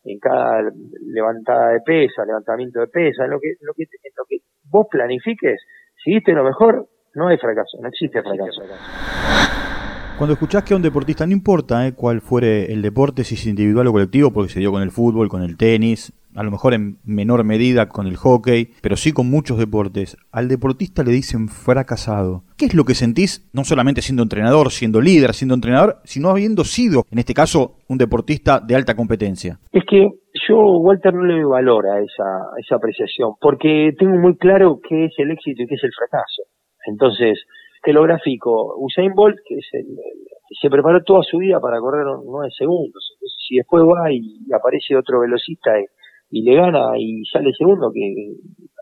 en 0.06 0.20
cada 0.20 0.62
levantada 1.02 1.72
de 1.72 1.82
pesa, 1.82 2.26
levantamiento 2.26 2.80
de 2.80 2.88
pesa, 2.88 3.26
en 3.26 3.32
lo 3.32 3.40
que, 3.40 3.56
lo 3.62 3.74
que, 3.74 3.84
en 3.84 4.14
lo 4.16 4.24
que 4.30 4.38
vos 4.70 4.86
planifiques, 4.90 5.60
si 6.04 6.12
diste 6.12 6.32
lo 6.34 6.44
mejor, 6.44 6.88
no 7.16 7.28
hay 7.28 7.38
fracaso, 7.38 7.78
no 7.82 7.88
existe 7.88 8.22
fracaso. 8.22 8.62
Cuando 10.18 10.34
escuchás 10.34 10.64
que 10.64 10.74
a 10.74 10.78
un 10.78 10.84
deportista, 10.84 11.26
no 11.26 11.34
importa 11.34 11.86
eh, 11.88 11.94
cuál 11.94 12.22
fuere 12.22 12.72
el 12.72 12.82
deporte, 12.82 13.26
si 13.26 13.36
es 13.36 13.46
individual 13.48 13.88
o 13.88 13.92
colectivo, 13.92 14.32
porque 14.32 14.54
se 14.54 14.60
dio 14.60 14.72
con 14.72 14.82
el 14.82 14.92
fútbol, 14.92 15.28
con 15.28 15.42
el 15.44 15.58
tenis, 15.58 16.14
a 16.36 16.44
lo 16.44 16.52
mejor 16.52 16.74
en 16.74 16.98
menor 17.04 17.44
medida 17.44 17.90
con 17.90 18.08
el 18.08 18.18
hockey, 18.18 18.70
pero 18.82 18.96
sí 18.96 19.12
con 19.12 19.30
muchos 19.30 19.58
deportes, 19.58 20.18
al 20.32 20.48
deportista 20.48 21.04
le 21.04 21.12
dicen 21.12 21.48
fracasado. 21.48 22.44
¿Qué 22.58 22.66
es 22.66 22.74
lo 22.74 22.84
que 22.84 22.94
sentís, 22.94 23.50
no 23.54 23.64
solamente 23.64 24.02
siendo 24.02 24.24
entrenador, 24.24 24.72
siendo 24.72 25.02
líder, 25.02 25.34
siendo 25.34 25.56
entrenador, 25.56 25.98
sino 26.04 26.30
habiendo 26.30 26.64
sido, 26.64 27.04
en 27.12 27.20
este 27.20 27.34
caso, 27.34 27.76
un 27.90 27.98
deportista 27.98 28.60
de 28.60 28.76
alta 28.76 28.96
competencia? 28.96 29.60
Es 29.72 29.84
que 29.90 30.12
yo, 30.48 30.58
Walter, 30.80 31.14
no 31.14 31.24
le 31.24 31.44
valora 31.44 32.00
esa, 32.00 32.48
esa 32.58 32.76
apreciación, 32.76 33.34
porque 33.40 33.92
tengo 33.98 34.18
muy 34.18 34.38
claro 34.38 34.80
qué 34.88 35.06
es 35.06 35.14
el 35.18 35.32
éxito 35.32 35.64
y 35.64 35.68
qué 35.68 35.76
es 35.76 35.84
el 35.84 35.92
fracaso. 35.98 36.44
Entonces, 36.88 37.46
te 37.84 37.94
lo 37.94 38.04
grafico. 38.04 38.76
Usain 38.80 39.14
Bolt, 39.14 39.38
que 39.48 39.56
es 39.56 39.68
el, 39.74 39.86
se 40.62 40.70
preparó 40.70 41.04
toda 41.04 41.24
su 41.24 41.38
vida 41.38 41.60
para 41.60 41.80
correr 41.80 42.06
nueve 42.26 42.50
segundos. 42.58 43.12
Entonces, 43.16 43.38
si 43.48 43.56
después 43.58 43.84
va 43.84 44.12
y 44.12 44.46
aparece 44.54 44.96
otro 44.96 45.22
velocista 45.22 45.72
y, 46.32 46.42
le 46.42 46.56
gana 46.56 46.98
y 46.98 47.24
sale 47.32 47.52
segundo, 47.58 47.92
que 47.94 48.14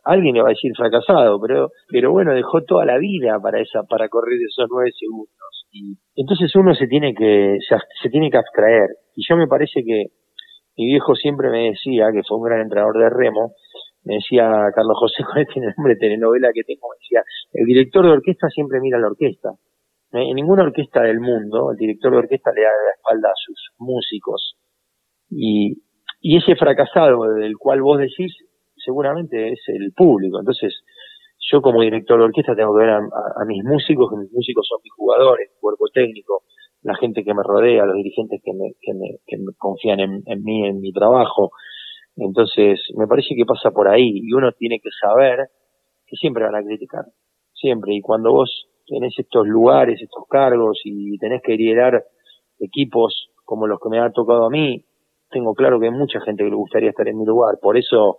alguien 0.06 0.36
le 0.36 0.42
va 0.42 0.48
a 0.48 0.56
decir 0.56 0.72
fracasado, 0.76 1.40
pero, 1.40 1.70
pero 1.90 2.12
bueno, 2.12 2.34
dejó 2.34 2.62
toda 2.64 2.86
la 2.86 2.98
vida 2.98 3.40
para 3.42 3.62
esa, 3.62 3.84
para 3.84 4.10
correr 4.10 4.40
esos 4.42 4.68
nueve 4.70 4.92
segundos. 4.98 5.68
Y 5.72 5.98
entonces 6.16 6.56
uno 6.56 6.74
se 6.74 6.88
tiene 6.88 7.14
que, 7.14 7.58
se, 7.68 7.76
se 8.02 8.10
tiene 8.10 8.30
que 8.32 8.38
abstraer. 8.38 8.90
Y 9.16 9.24
yo 9.28 9.36
me 9.38 9.48
parece 9.48 9.84
que 9.84 10.06
mi 10.78 10.88
viejo 10.88 11.16
siempre 11.16 11.50
me 11.50 11.70
decía, 11.70 12.08
que 12.12 12.24
fue 12.28 12.38
un 12.38 12.44
gran 12.44 12.62
entrenador 12.62 12.98
de 12.98 13.10
remo, 13.10 13.54
me 14.06 14.16
decía 14.16 14.72
Carlos 14.76 14.98
José 15.00 15.24
con 15.32 15.38
este 15.40 15.60
nombre 15.60 15.96
de 15.96 16.00
telenovela 16.00 16.52
que 16.54 16.64
tengo, 16.64 16.90
me 16.90 16.98
decía, 17.02 17.24
el 17.54 17.66
director 17.66 18.06
de 18.06 18.12
orquesta 18.12 18.50
siempre 18.50 18.80
mira 18.80 19.00
la 19.00 19.08
orquesta. 19.08 19.52
En 20.12 20.36
ninguna 20.36 20.64
orquesta 20.64 21.02
del 21.02 21.20
mundo, 21.20 21.72
el 21.72 21.78
director 21.78 22.12
de 22.12 22.18
orquesta 22.18 22.52
le 22.54 22.62
da 22.62 22.70
la 22.70 22.92
espalda 22.96 23.30
a 23.30 23.36
sus 23.36 23.72
músicos. 23.80 24.56
Y, 25.32 25.82
y 26.22 26.38
ese 26.38 26.56
fracasado 26.56 27.34
del 27.34 27.58
cual 27.58 27.82
vos 27.82 27.98
decís, 27.98 28.32
seguramente 28.78 29.54
es 29.54 29.60
el 29.68 29.92
público. 29.94 30.40
Entonces, 30.40 30.84
yo 31.52 31.62
como 31.62 31.82
director 31.82 32.20
de 32.20 32.26
orquesta 32.26 32.56
tengo 32.56 32.74
que 32.76 32.86
ver 32.86 32.90
a, 32.92 33.46
mis 33.48 33.64
músicos, 33.64 34.10
que 34.12 34.18
mis 34.18 34.32
músicos 34.32 34.68
son 34.68 34.80
mis 34.84 34.94
jugadores, 34.94 35.50
cuerpo 35.60 35.86
técnico, 35.92 36.44
la 36.84 36.96
gente 36.96 37.24
que 37.24 37.34
me 37.34 37.42
rodea, 37.44 37.86
los 37.86 37.96
dirigentes 37.96 38.42
que 38.44 38.54
me, 38.54 38.74
que 38.82 38.94
me, 38.94 39.18
que 39.26 39.38
me 39.38 39.54
confían 39.58 40.00
en, 40.00 40.24
en 40.26 40.44
mí, 40.44 40.68
en 40.68 40.80
mi 40.80 40.92
trabajo, 40.92 41.52
entonces, 42.15 42.79
me 42.96 43.08
parece 43.08 43.36
que 43.36 43.46
pasa 43.46 43.72
por 43.72 43.88
ahí 43.88 44.12
y 44.13 44.34
uno 44.34 44.51
tiene 44.51 44.79
que 44.79 44.89
saber 45.01 45.48
que 46.05 46.15
siempre 46.15 46.43
van 46.43 46.55
a 46.55 46.63
criticar, 46.63 47.05
siempre. 47.53 47.96
Y 47.96 48.01
cuando 48.01 48.32
vos 48.32 48.67
tenés 48.88 49.13
estos 49.17 49.48
lugares, 49.48 50.01
estos 50.01 50.25
cargos 50.29 50.79
y 50.84 51.17
tenés 51.17 51.41
que 51.41 51.55
liderar 51.55 52.03
equipos 52.60 53.29
como 53.46 53.67
los 53.67 53.79
que 53.79 53.89
me 53.89 54.00
ha 54.00 54.12
tocado 54.12 54.46
a 54.46 54.50
mí, 54.50 54.86
tengo 55.29 55.53
claro 55.55 55.79
que 55.79 55.88
hay 55.88 55.91
mucha 55.91 56.22
gente 56.22 56.43
que 56.43 56.50
le 56.50 56.55
gustaría 56.55 56.89
estar 56.89 57.08
en 57.08 57.17
mi 57.17 57.25
lugar. 57.25 57.55
Por 57.62 57.77
eso 57.77 58.17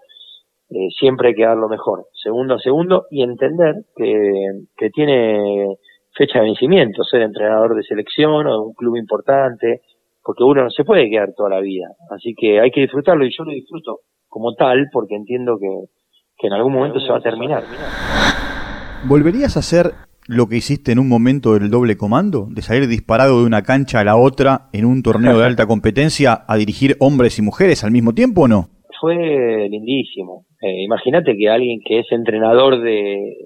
eh, 0.71 0.89
siempre 0.99 1.29
hay 1.29 1.35
que 1.35 1.45
dar 1.45 1.57
lo 1.57 1.69
mejor, 1.69 2.07
segundo 2.13 2.55
a 2.55 2.59
segundo, 2.59 3.07
y 3.11 3.23
entender 3.23 3.75
que, 3.95 4.65
que 4.77 4.91
tiene 4.91 5.77
fecha 6.17 6.41
de 6.41 6.47
vencimiento, 6.47 7.05
ser 7.05 7.23
entrenador 7.23 7.75
de 7.77 7.83
selección 7.83 8.47
o 8.47 8.53
de 8.53 8.67
un 8.67 8.75
club 8.75 8.97
importante, 8.97 9.83
porque 10.25 10.43
uno 10.43 10.65
no 10.65 10.71
se 10.71 10.85
puede 10.85 11.11
quedar 11.11 11.35
toda 11.37 11.51
la 11.51 11.61
vida. 11.61 11.87
Así 12.11 12.35
que 12.37 12.61
hay 12.61 12.71
que 12.71 12.81
disfrutarlo 12.81 13.27
y 13.27 13.37
yo 13.37 13.45
lo 13.45 13.53
disfruto 13.53 14.01
como 14.27 14.55
tal 14.55 14.87
porque 14.93 15.15
entiendo 15.15 15.59
que, 15.61 15.69
que 16.39 16.47
en 16.47 16.55
algún 16.55 16.73
momento 16.73 16.99
se 16.99 17.13
va 17.13 17.19
a 17.19 17.23
terminar. 17.23 17.63
¿Volverías 19.07 19.57
a 19.57 19.61
hacer 19.61 19.93
lo 20.27 20.49
que 20.49 20.57
hiciste 20.57 20.93
en 20.93 20.99
un 20.99 21.09
momento 21.09 21.53
del 21.53 21.71
doble 21.71 21.99
comando? 21.99 22.47
De 22.51 22.63
salir 22.63 22.89
disparado 22.89 23.41
de 23.41 23.47
una 23.47 23.63
cancha 23.63 24.01
a 24.01 24.05
la 24.05 24.17
otra 24.17 24.69
en 24.73 24.87
un 24.87 25.03
torneo 25.03 25.39
de 25.39 25.45
alta 25.45 25.67
competencia 25.67 26.45
a 26.49 26.57
dirigir 26.57 26.97
hombres 27.01 27.39
y 27.39 27.43
mujeres 27.43 27.85
al 27.85 27.91
mismo 27.91 28.15
tiempo 28.15 28.43
o 28.43 28.49
no? 28.49 28.71
Fue 28.99 29.69
lindísimo. 29.69 30.47
Eh, 30.63 30.85
Imagínate 30.85 31.37
que 31.37 31.51
alguien 31.51 31.81
que 31.87 31.99
es 31.99 32.07
entrenador 32.11 32.81
de, 32.81 33.37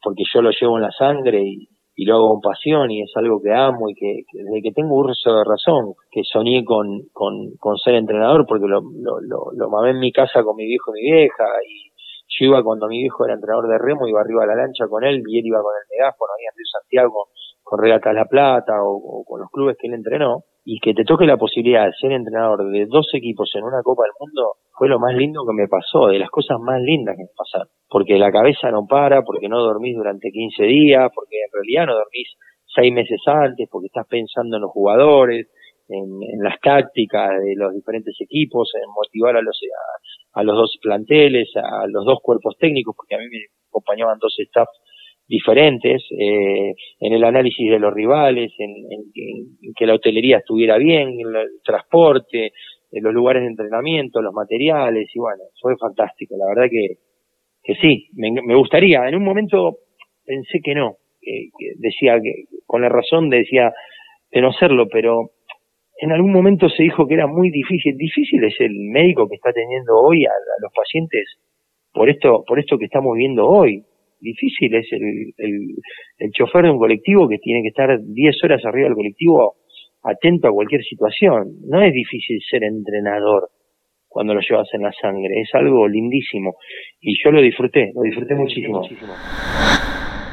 porque 0.00 0.22
yo 0.32 0.40
lo 0.40 0.50
llevo 0.52 0.76
en 0.76 0.84
la 0.84 0.92
sangre 0.96 1.42
y, 1.42 1.68
y 2.00 2.06
lo 2.06 2.14
hago 2.16 2.30
con 2.30 2.40
pasión 2.40 2.90
y 2.90 3.02
es 3.02 3.12
algo 3.14 3.42
que 3.42 3.52
amo 3.52 3.90
y 3.90 3.94
que, 3.94 4.24
desde 4.32 4.62
que 4.62 4.72
tengo 4.72 4.94
uso 4.96 5.36
de 5.36 5.44
razón, 5.44 5.92
que 6.10 6.22
soñé 6.24 6.64
con, 6.64 7.02
con, 7.12 7.52
con 7.58 7.76
ser 7.76 7.96
entrenador 7.96 8.46
porque 8.48 8.66
lo, 8.66 8.80
lo, 8.80 9.20
lo, 9.20 9.52
lo, 9.52 9.68
mamé 9.68 9.90
en 9.90 9.98
mi 9.98 10.10
casa 10.10 10.42
con 10.42 10.56
mi 10.56 10.64
viejo 10.64 10.96
y 10.96 11.02
mi 11.02 11.12
vieja 11.12 11.44
y 11.68 11.92
yo 12.26 12.46
iba 12.46 12.64
cuando 12.64 12.88
mi 12.88 13.00
viejo 13.00 13.26
era 13.26 13.34
entrenador 13.34 13.68
de 13.68 13.76
remo, 13.76 14.08
iba 14.08 14.22
arriba 14.22 14.44
a 14.44 14.46
la 14.46 14.54
lancha 14.54 14.88
con 14.88 15.04
él 15.04 15.22
y 15.28 15.40
él 15.40 15.44
iba 15.44 15.60
con 15.60 15.74
el 15.76 15.84
megáfono 15.94 16.32
ahí 16.38 16.46
en 16.46 16.56
Río 16.56 16.66
Santiago 16.72 17.28
con 17.62 17.78
Regatas 17.78 18.14
La 18.14 18.24
Plata 18.24 18.72
o, 18.82 19.22
con 19.28 19.40
los 19.40 19.50
clubes 19.50 19.76
que 19.78 19.88
él 19.88 19.92
entrenó 19.92 20.44
y 20.64 20.78
que 20.80 20.94
te 20.94 21.04
toque 21.04 21.26
la 21.26 21.36
posibilidad 21.36 21.86
de 21.86 21.92
ser 22.00 22.12
entrenador 22.12 22.70
de 22.70 22.86
dos 22.86 23.08
equipos 23.14 23.50
en 23.54 23.64
una 23.64 23.82
Copa 23.82 24.04
del 24.04 24.12
Mundo 24.20 24.54
fue 24.76 24.88
lo 24.88 24.98
más 24.98 25.14
lindo 25.14 25.44
que 25.46 25.54
me 25.54 25.68
pasó, 25.68 26.06
de 26.06 26.18
las 26.18 26.30
cosas 26.30 26.58
más 26.60 26.80
lindas 26.80 27.16
que 27.16 27.24
me 27.24 27.36
pasaron. 27.36 27.68
Porque 27.88 28.18
la 28.18 28.32
cabeza 28.32 28.70
no 28.70 28.86
para, 28.86 29.22
porque 29.22 29.48
no 29.48 29.60
dormís 29.60 29.96
durante 29.96 30.30
15 30.30 30.64
días, 30.64 31.10
porque 31.14 31.36
en 31.36 31.52
realidad 31.52 31.86
no 31.86 31.94
dormís 31.94 32.28
seis 32.74 32.92
meses 32.92 33.20
antes, 33.26 33.68
porque 33.70 33.86
estás 33.86 34.06
pensando 34.06 34.56
en 34.56 34.62
los 34.62 34.70
jugadores, 34.70 35.48
en, 35.88 36.42
las 36.42 36.58
tácticas 36.60 37.30
de 37.42 37.54
los 37.56 37.74
diferentes 37.74 38.14
equipos, 38.20 38.70
en 38.74 38.88
motivar 38.90 39.36
a 39.36 39.42
los, 39.42 39.58
a, 40.32 40.42
los 40.42 40.56
dos 40.56 40.78
planteles, 40.80 41.50
a 41.56 41.86
los 41.88 42.04
dos 42.04 42.20
cuerpos 42.22 42.56
técnicos, 42.58 42.94
porque 42.96 43.16
a 43.16 43.18
mí 43.18 43.24
me 43.24 43.38
acompañaban 43.68 44.18
dos 44.18 44.34
staff 44.38 44.68
diferentes, 45.30 46.02
eh, 46.10 46.74
en 46.98 47.12
el 47.12 47.22
análisis 47.22 47.70
de 47.70 47.78
los 47.78 47.94
rivales, 47.94 48.52
en, 48.58 48.74
que 49.76 49.86
la 49.86 49.94
hotelería 49.94 50.38
estuviera 50.38 50.76
bien, 50.76 51.20
en 51.20 51.20
el 51.20 51.48
transporte, 51.64 52.52
en 52.90 53.04
los 53.04 53.14
lugares 53.14 53.42
de 53.42 53.50
entrenamiento, 53.50 54.20
los 54.20 54.34
materiales, 54.34 55.08
y 55.14 55.18
bueno, 55.20 55.44
fue 55.62 55.76
fantástico, 55.78 56.34
la 56.36 56.46
verdad 56.52 56.68
que, 56.68 56.96
que 57.62 57.74
sí, 57.76 58.08
me, 58.14 58.32
me 58.32 58.56
gustaría, 58.56 59.08
en 59.08 59.14
un 59.14 59.24
momento 59.24 59.76
pensé 60.26 60.58
que 60.64 60.74
no, 60.74 60.96
que, 61.20 61.50
decía 61.76 62.18
que, 62.20 62.46
con 62.66 62.82
la 62.82 62.88
razón 62.88 63.30
decía 63.30 63.72
de 64.32 64.40
no 64.40 64.48
hacerlo, 64.48 64.88
pero 64.90 65.30
en 65.98 66.10
algún 66.10 66.32
momento 66.32 66.68
se 66.68 66.82
dijo 66.82 67.06
que 67.06 67.14
era 67.14 67.28
muy 67.28 67.50
difícil, 67.50 67.96
difícil 67.96 68.42
es 68.42 68.58
el 68.58 68.74
médico 68.74 69.28
que 69.28 69.36
está 69.36 69.52
teniendo 69.52 69.96
hoy 69.96 70.24
a 70.24 70.32
los 70.60 70.72
pacientes 70.74 71.38
por 71.92 72.10
esto, 72.10 72.42
por 72.46 72.58
esto 72.58 72.78
que 72.78 72.86
estamos 72.86 73.16
viendo 73.16 73.46
hoy, 73.46 73.84
Difícil 74.20 74.74
es 74.74 74.86
el, 74.92 75.32
el, 76.18 76.30
chofer 76.32 76.64
de 76.64 76.70
un 76.70 76.78
colectivo 76.78 77.28
que 77.28 77.38
tiene 77.38 77.62
que 77.62 77.68
estar 77.68 77.98
10 78.00 78.44
horas 78.44 78.64
arriba 78.64 78.88
del 78.88 78.96
colectivo 78.96 79.56
atento 80.02 80.48
a 80.48 80.52
cualquier 80.52 80.82
situación. 80.84 81.56
No 81.66 81.82
es 81.82 81.92
difícil 81.92 82.38
ser 82.48 82.64
entrenador 82.64 83.48
cuando 84.10 84.34
lo 84.34 84.40
llevas 84.40 84.68
en 84.72 84.82
la 84.82 84.92
sangre, 85.00 85.40
es 85.40 85.48
algo 85.54 85.86
lindísimo. 85.86 86.56
Y 87.00 87.16
yo 87.22 87.30
lo 87.30 87.40
disfruté, 87.40 87.92
lo 87.94 88.02
disfruté 88.02 88.34
muchísimo. 88.34 88.82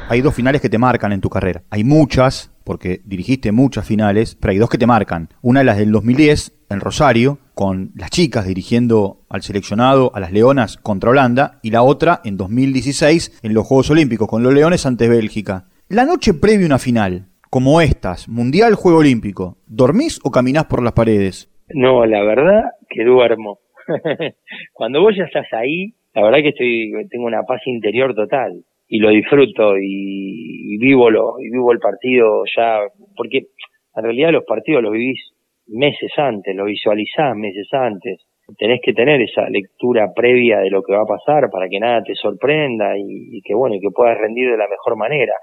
Hay 0.10 0.22
dos 0.22 0.36
finales 0.36 0.62
que 0.62 0.70
te 0.70 0.80
marcan 0.80 1.12
en 1.12 1.22
tu 1.22 1.30
carrera. 1.30 1.62
Hay 1.70 1.84
muchas, 1.84 2.57
porque 2.68 3.00
dirigiste 3.06 3.54
muchas 3.54 3.88
finales, 3.88 4.36
pero 4.36 4.52
hay 4.52 4.58
dos 4.58 4.70
que 4.70 4.78
te 4.78 4.86
marcan. 4.86 5.30
Una 5.42 5.62
de 5.62 5.66
las 5.66 5.78
del 5.78 5.90
2010, 5.94 6.66
en 6.70 6.82
Rosario, 6.82 7.40
con 7.54 7.92
las 7.96 8.10
chicas 8.12 8.46
dirigiendo 8.46 9.22
al 9.30 9.42
seleccionado, 9.42 10.12
a 10.14 10.20
las 10.20 10.34
Leonas 10.34 10.76
contra 10.76 11.12
Holanda, 11.12 11.60
y 11.64 11.72
la 11.72 11.82
otra 11.82 12.20
en 12.26 12.36
2016, 12.36 13.40
en 13.42 13.54
los 13.54 13.66
Juegos 13.66 13.90
Olímpicos, 13.90 14.28
con 14.28 14.44
los 14.44 14.54
Leones 14.54 14.86
ante 14.86 15.08
Bélgica. 15.08 15.68
La 15.88 16.04
noche 16.04 16.34
previa 16.34 16.66
a 16.66 16.68
una 16.68 16.78
final, 16.78 17.28
como 17.50 17.80
estas, 17.80 18.28
Mundial, 18.28 18.76
Juego 18.76 18.98
Olímpico, 18.98 19.60
¿dormís 19.66 20.20
o 20.26 20.32
caminás 20.32 20.66
por 20.66 20.84
las 20.84 20.92
paredes? 20.92 21.50
No, 21.70 22.06
la 22.06 22.22
verdad 22.22 22.64
que 22.90 23.06
duermo. 23.06 23.60
Cuando 24.74 25.00
vos 25.00 25.16
ya 25.18 25.24
estás 25.24 25.48
ahí, 25.54 25.96
la 26.14 26.22
verdad 26.22 26.40
que 26.40 26.50
estoy, 26.50 26.92
tengo 27.10 27.28
una 27.28 27.44
paz 27.44 27.62
interior 27.66 28.14
total 28.14 28.66
y 28.88 29.00
lo 29.00 29.10
disfruto 29.10 29.78
y, 29.78 30.78
vivo 30.78 31.10
lo, 31.10 31.40
y 31.40 31.50
vivo 31.50 31.72
el 31.72 31.80
partido 31.80 32.44
ya, 32.56 32.80
porque 33.16 33.48
en 33.96 34.04
realidad 34.04 34.32
los 34.32 34.46
partidos 34.46 34.84
los 34.84 34.92
vivís 34.92 35.20
meses 35.68 36.12
antes, 36.18 36.56
lo 36.56 36.66
visualizás 36.66 37.36
meses 37.36 37.68
antes. 37.74 38.26
Tenés 38.58 38.80
que 38.82 38.94
tener 38.94 39.22
esa 39.22 39.50
lectura 39.50 40.14
previa 40.16 40.60
de 40.60 40.70
lo 40.70 40.82
que 40.82 40.94
va 40.94 41.02
a 41.02 41.06
pasar 41.06 41.50
para 41.52 41.68
que 41.68 41.80
nada 41.80 42.02
te 42.04 42.16
sorprenda 42.16 42.98
y, 42.98 43.38
y 43.38 43.42
que 43.42 43.54
bueno, 43.54 43.76
y 43.76 43.82
que 43.82 43.90
puedas 43.94 44.18
rendir 44.18 44.50
de 44.50 44.58
la 44.58 44.70
mejor 44.70 44.96
manera. 44.96 45.34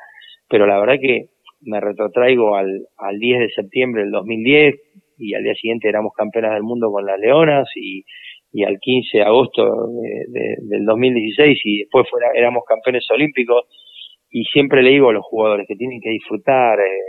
Pero 0.49 0.67
la 0.67 0.81
verdad 0.81 0.97
que 1.01 1.27
me 1.61 1.81
retrotraigo 1.81 2.57
al, 2.57 2.87
al 2.97 3.19
10 3.19 3.41
de 3.41 3.51
septiembre 3.51 4.03
del 4.03 4.13
2010 4.13 4.75
y 5.19 5.35
al 5.35 5.43
día 5.43 5.55
siguiente 5.55 5.89
éramos 5.89 6.13
campeonas 6.15 6.55
del 6.55 6.63
mundo 6.63 6.91
con 6.91 7.05
las 7.05 7.19
Leonas 7.19 7.69
y, 7.77 8.05
y 8.55 8.63
al 8.63 8.79
15 8.79 9.19
de 9.19 9.25
agosto 9.25 9.65
de, 10.01 10.57
del 10.63 10.85
2016 10.85 11.59
y 11.65 11.79
después 11.81 12.09
fuera, 12.09 12.29
éramos 12.37 12.63
campeones 12.65 13.05
olímpicos 13.11 13.67
y 14.31 14.45
siempre 14.45 14.81
le 14.83 14.91
digo 14.91 15.11
a 15.11 15.13
los 15.13 15.25
jugadores 15.25 15.67
que 15.67 15.75
tienen 15.75 16.01
que 16.01 16.11
disfrutar, 16.11 16.79
eh, 16.79 17.01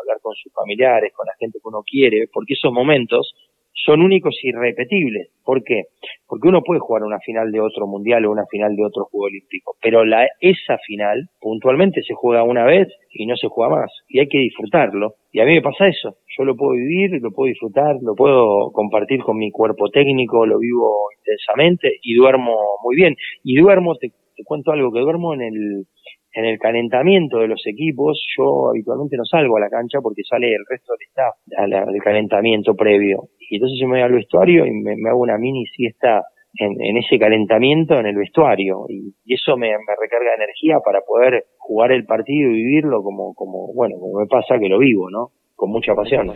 hablar 0.00 0.18
con 0.22 0.34
sus 0.34 0.50
familiares, 0.52 1.12
con 1.14 1.26
la 1.26 1.34
gente 1.38 1.58
que 1.58 1.68
uno 1.68 1.82
quiere, 1.84 2.26
porque 2.32 2.54
esos 2.54 2.72
momentos 2.72 3.34
son 3.74 4.00
únicos 4.00 4.38
y 4.42 4.48
irrepetibles. 4.48 5.30
¿Por 5.44 5.62
qué? 5.62 5.84
Porque 6.26 6.48
uno 6.48 6.62
puede 6.62 6.80
jugar 6.80 7.02
una 7.02 7.18
final 7.20 7.52
de 7.52 7.60
otro 7.60 7.86
mundial 7.86 8.24
o 8.24 8.30
una 8.30 8.46
final 8.46 8.74
de 8.76 8.84
otro 8.84 9.04
juego 9.04 9.26
olímpico, 9.26 9.76
pero 9.82 10.04
la, 10.04 10.26
esa 10.40 10.78
final 10.86 11.28
puntualmente 11.40 12.02
se 12.02 12.14
juega 12.14 12.42
una 12.44 12.64
vez 12.64 12.88
y 13.10 13.26
no 13.26 13.36
se 13.36 13.48
juega 13.48 13.76
más, 13.76 13.90
y 14.08 14.20
hay 14.20 14.28
que 14.28 14.38
disfrutarlo. 14.38 15.14
Y 15.32 15.40
a 15.40 15.44
mí 15.44 15.54
me 15.54 15.62
pasa 15.62 15.86
eso, 15.86 16.16
yo 16.36 16.44
lo 16.44 16.56
puedo 16.56 16.72
vivir, 16.72 17.20
lo 17.20 17.30
puedo 17.30 17.48
disfrutar, 17.48 17.96
lo 18.02 18.14
puedo 18.14 18.70
compartir 18.72 19.20
con 19.22 19.36
mi 19.36 19.50
cuerpo 19.50 19.90
técnico, 19.90 20.46
lo 20.46 20.58
vivo 20.58 21.10
intensamente 21.18 21.98
y 22.02 22.14
duermo 22.14 22.56
muy 22.82 22.96
bien. 22.96 23.16
Y 23.42 23.56
duermo, 23.56 23.96
te, 23.96 24.10
te 24.36 24.44
cuento 24.44 24.72
algo, 24.72 24.92
que 24.92 25.00
duermo 25.00 25.34
en 25.34 25.42
el, 25.42 25.86
en 26.34 26.44
el 26.44 26.58
calentamiento 26.58 27.38
de 27.38 27.48
los 27.48 27.62
equipos, 27.64 28.20
yo 28.36 28.70
habitualmente 28.70 29.16
no 29.16 29.24
salgo 29.24 29.56
a 29.56 29.60
la 29.60 29.70
cancha 29.70 30.00
porque 30.02 30.22
sale 30.28 30.52
el 30.52 30.64
resto 30.68 30.92
del 30.92 31.06
staff 31.08 31.34
al, 31.56 32.02
calentamiento 32.02 32.74
previo. 32.74 33.28
Y 33.38 33.56
entonces 33.56 33.78
yo 33.80 33.86
me 33.86 33.94
voy 33.94 34.02
al 34.02 34.12
vestuario 34.12 34.66
y 34.66 34.72
me, 34.72 34.96
hago 35.08 35.20
una 35.20 35.38
mini 35.38 35.64
siesta 35.66 36.24
en, 36.54 36.72
en, 36.80 36.96
ese 36.96 37.20
calentamiento 37.20 37.98
en 38.00 38.06
el 38.06 38.16
vestuario. 38.16 38.86
Y, 38.88 39.14
eso 39.32 39.56
me, 39.56 39.68
me, 39.68 39.94
recarga 40.00 40.34
energía 40.36 40.80
para 40.84 41.00
poder 41.02 41.44
jugar 41.56 41.92
el 41.92 42.04
partido 42.04 42.50
y 42.50 42.54
vivirlo 42.54 43.02
como, 43.02 43.32
como, 43.34 43.72
bueno, 43.72 43.96
como 44.00 44.18
me 44.18 44.26
pasa 44.26 44.58
que 44.58 44.68
lo 44.68 44.78
vivo, 44.78 45.10
¿no? 45.10 45.30
Con 45.54 45.70
mucha 45.70 45.94
pasión. 45.94 46.32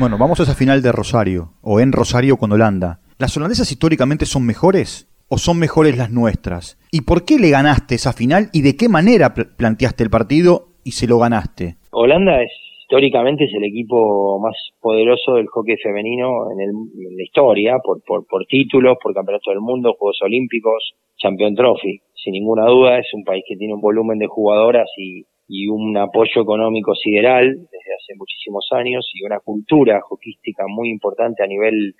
Bueno, 0.00 0.18
vamos 0.18 0.40
a 0.40 0.42
esa 0.42 0.54
final 0.54 0.82
de 0.82 0.90
Rosario, 0.90 1.52
o 1.62 1.78
en 1.78 1.92
Rosario 1.92 2.36
con 2.36 2.50
Holanda. 2.50 3.00
¿Las 3.16 3.36
holandesas 3.36 3.70
históricamente 3.70 4.26
son 4.26 4.44
mejores? 4.44 5.08
O 5.28 5.38
son 5.38 5.58
mejores 5.58 5.96
las 5.96 6.10
nuestras? 6.10 6.78
¿Y 6.90 7.02
por 7.02 7.24
qué 7.24 7.38
le 7.38 7.50
ganaste 7.50 7.94
esa 7.94 8.12
final 8.12 8.48
y 8.52 8.62
de 8.62 8.76
qué 8.76 8.88
manera 8.88 9.34
planteaste 9.34 10.04
el 10.04 10.10
partido 10.10 10.68
y 10.84 10.92
se 10.92 11.06
lo 11.06 11.18
ganaste? 11.18 11.76
Holanda 11.90 12.42
es 12.42 12.52
históricamente 12.86 13.44
es 13.44 13.54
el 13.54 13.64
equipo 13.64 14.38
más 14.38 14.54
poderoso 14.80 15.34
del 15.34 15.48
hockey 15.48 15.76
femenino 15.78 16.52
en, 16.52 16.60
el, 16.60 16.70
en 16.70 17.16
la 17.16 17.22
historia, 17.22 17.78
por, 17.82 18.00
por, 18.04 18.24
por, 18.26 18.46
títulos, 18.46 18.96
por 19.02 19.12
campeonato 19.12 19.50
del 19.50 19.60
mundo, 19.60 19.96
Juegos 19.98 20.20
Olímpicos, 20.22 20.94
Champion 21.18 21.56
Trophy. 21.56 22.00
Sin 22.14 22.32
ninguna 22.34 22.66
duda 22.66 22.98
es 23.00 23.12
un 23.12 23.24
país 23.24 23.42
que 23.46 23.56
tiene 23.56 23.74
un 23.74 23.80
volumen 23.80 24.18
de 24.18 24.28
jugadoras 24.28 24.88
y, 24.96 25.24
y 25.48 25.66
un 25.66 25.96
apoyo 25.96 26.42
económico 26.42 26.94
sideral 26.94 27.56
desde 27.56 27.94
hace 27.94 28.14
muchísimos 28.16 28.68
años 28.70 29.10
y 29.14 29.24
una 29.24 29.40
cultura 29.40 30.00
hockeyística 30.02 30.64
muy 30.68 30.88
importante 30.90 31.42
a 31.42 31.48
nivel 31.48 31.94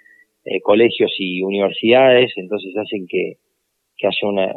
eh, 0.46 0.60
colegios 0.62 1.12
y 1.18 1.42
universidades, 1.42 2.32
entonces 2.36 2.72
hacen 2.76 3.06
que, 3.08 3.34
que 3.96 4.06
haya 4.06 4.28
una, 4.28 4.54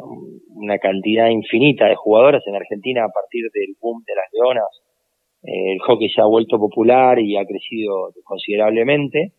una 0.54 0.78
cantidad 0.78 1.28
infinita 1.28 1.86
de 1.86 1.96
jugadoras 1.96 2.42
en 2.46 2.54
Argentina 2.54 3.04
a 3.04 3.08
partir 3.08 3.50
del 3.52 3.74
boom 3.80 4.02
de 4.06 4.14
las 4.14 4.26
leonas. 4.32 4.70
Eh, 5.42 5.72
el 5.72 5.80
hockey 5.80 6.08
se 6.10 6.20
ha 6.20 6.26
vuelto 6.26 6.58
popular 6.58 7.18
y 7.18 7.36
ha 7.36 7.44
crecido 7.44 8.12
considerablemente. 8.24 9.32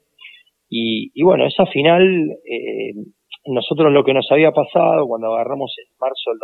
Y, 0.70 1.12
y 1.14 1.24
bueno, 1.24 1.46
esa 1.46 1.66
final, 1.68 2.04
eh, 2.46 2.94
nosotros 3.46 3.92
lo 3.92 4.04
que 4.04 4.14
nos 4.14 4.30
había 4.32 4.52
pasado 4.52 5.08
cuando 5.08 5.34
agarramos 5.34 5.74
en 5.78 5.96
marzo 6.00 6.32
del 6.32 6.40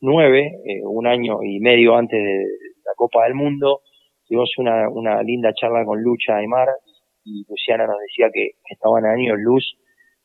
2009, 0.00 0.46
eh, 0.64 0.80
un 0.84 1.06
año 1.06 1.42
y 1.42 1.60
medio 1.60 1.96
antes 1.96 2.18
de 2.18 2.44
la 2.84 2.92
Copa 2.96 3.24
del 3.24 3.34
Mundo, 3.34 3.80
tuvimos 4.26 4.50
una, 4.58 4.88
una 4.88 5.22
linda 5.22 5.52
charla 5.52 5.84
con 5.84 6.02
Lucha 6.02 6.36
Aymar, 6.36 6.68
y 7.24 7.44
Luciana 7.48 7.86
nos 7.86 7.98
decía 8.00 8.30
que, 8.32 8.52
estaban 8.70 9.04
años 9.04 9.38
luz 9.38 9.76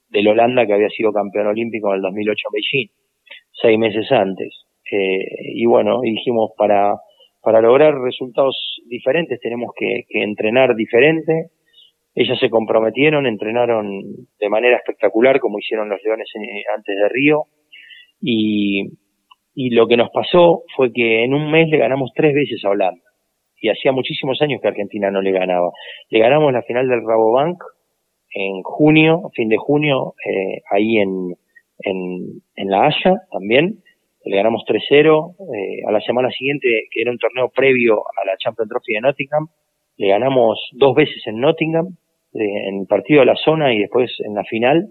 del 0.09 0.27
Holanda 0.27 0.65
que 0.65 0.73
había 0.73 0.89
sido 0.89 1.11
campeón 1.11 1.47
olímpico 1.47 1.89
en 1.89 1.95
el 1.95 2.01
2008 2.01 2.47
en 2.47 2.53
Beijing, 2.53 2.89
seis 3.61 3.79
meses 3.79 4.11
antes. 4.11 4.65
Eh, 4.91 5.53
y 5.55 5.65
bueno, 5.65 6.01
dijimos 6.01 6.51
para, 6.57 6.95
para 7.41 7.61
lograr 7.61 7.95
resultados 7.99 8.81
diferentes 8.87 9.39
tenemos 9.39 9.71
que, 9.75 10.03
que 10.07 10.23
entrenar 10.23 10.75
diferente. 10.75 11.49
Ellas 12.13 12.39
se 12.39 12.49
comprometieron, 12.49 13.25
entrenaron 13.25 14.03
de 14.39 14.49
manera 14.49 14.77
espectacular 14.77 15.39
como 15.39 15.59
hicieron 15.59 15.89
los 15.89 16.01
Leones 16.03 16.29
antes 16.75 16.95
de 16.95 17.09
Río. 17.09 17.43
Y, 18.21 18.83
y 19.53 19.71
lo 19.71 19.87
que 19.87 19.97
nos 19.97 20.09
pasó 20.11 20.63
fue 20.75 20.93
que 20.93 21.25
en 21.25 21.33
un 21.33 21.51
mes 21.51 21.67
le 21.67 21.77
ganamos 21.77 22.11
tres 22.15 22.33
veces 22.33 22.63
a 22.63 22.69
Holanda 22.69 23.04
y 23.65 23.69
hacía 23.69 23.91
muchísimos 23.91 24.39
años 24.43 24.61
que 24.61 24.67
Argentina 24.67 25.09
no 25.09 25.21
le 25.21 25.31
ganaba. 25.31 25.71
Le 26.09 26.19
ganamos 26.19 26.53
la 26.53 26.61
final 26.61 26.87
del 26.87 27.01
Rabobank 27.01 27.57
en 28.31 28.61
junio, 28.61 29.31
fin 29.33 29.49
de 29.49 29.57
junio, 29.57 30.13
eh, 30.23 30.61
ahí 30.69 30.97
en, 30.97 31.35
en, 31.79 32.41
en, 32.55 32.69
La 32.69 32.85
Haya 32.85 33.15
también. 33.31 33.79
Le 34.23 34.35
ganamos 34.35 34.63
3-0. 34.67 35.35
Eh, 35.39 35.81
a 35.87 35.91
la 35.91 35.99
semana 36.01 36.29
siguiente, 36.29 36.67
que 36.91 37.01
era 37.01 37.11
un 37.11 37.17
torneo 37.17 37.49
previo 37.49 38.01
a 38.21 38.25
la 38.25 38.37
Champions 38.37 38.69
Trophy 38.69 38.93
de 38.93 39.01
Nottingham, 39.01 39.47
le 39.97 40.09
ganamos 40.09 40.59
dos 40.73 40.93
veces 40.93 41.25
en 41.25 41.39
Nottingham, 41.39 41.87
eh, 42.33 42.67
en 42.69 42.81
el 42.81 42.87
partido 42.87 43.21
de 43.21 43.25
la 43.25 43.35
zona 43.35 43.73
y 43.73 43.79
después 43.79 44.11
en 44.19 44.35
la 44.35 44.43
final. 44.43 44.89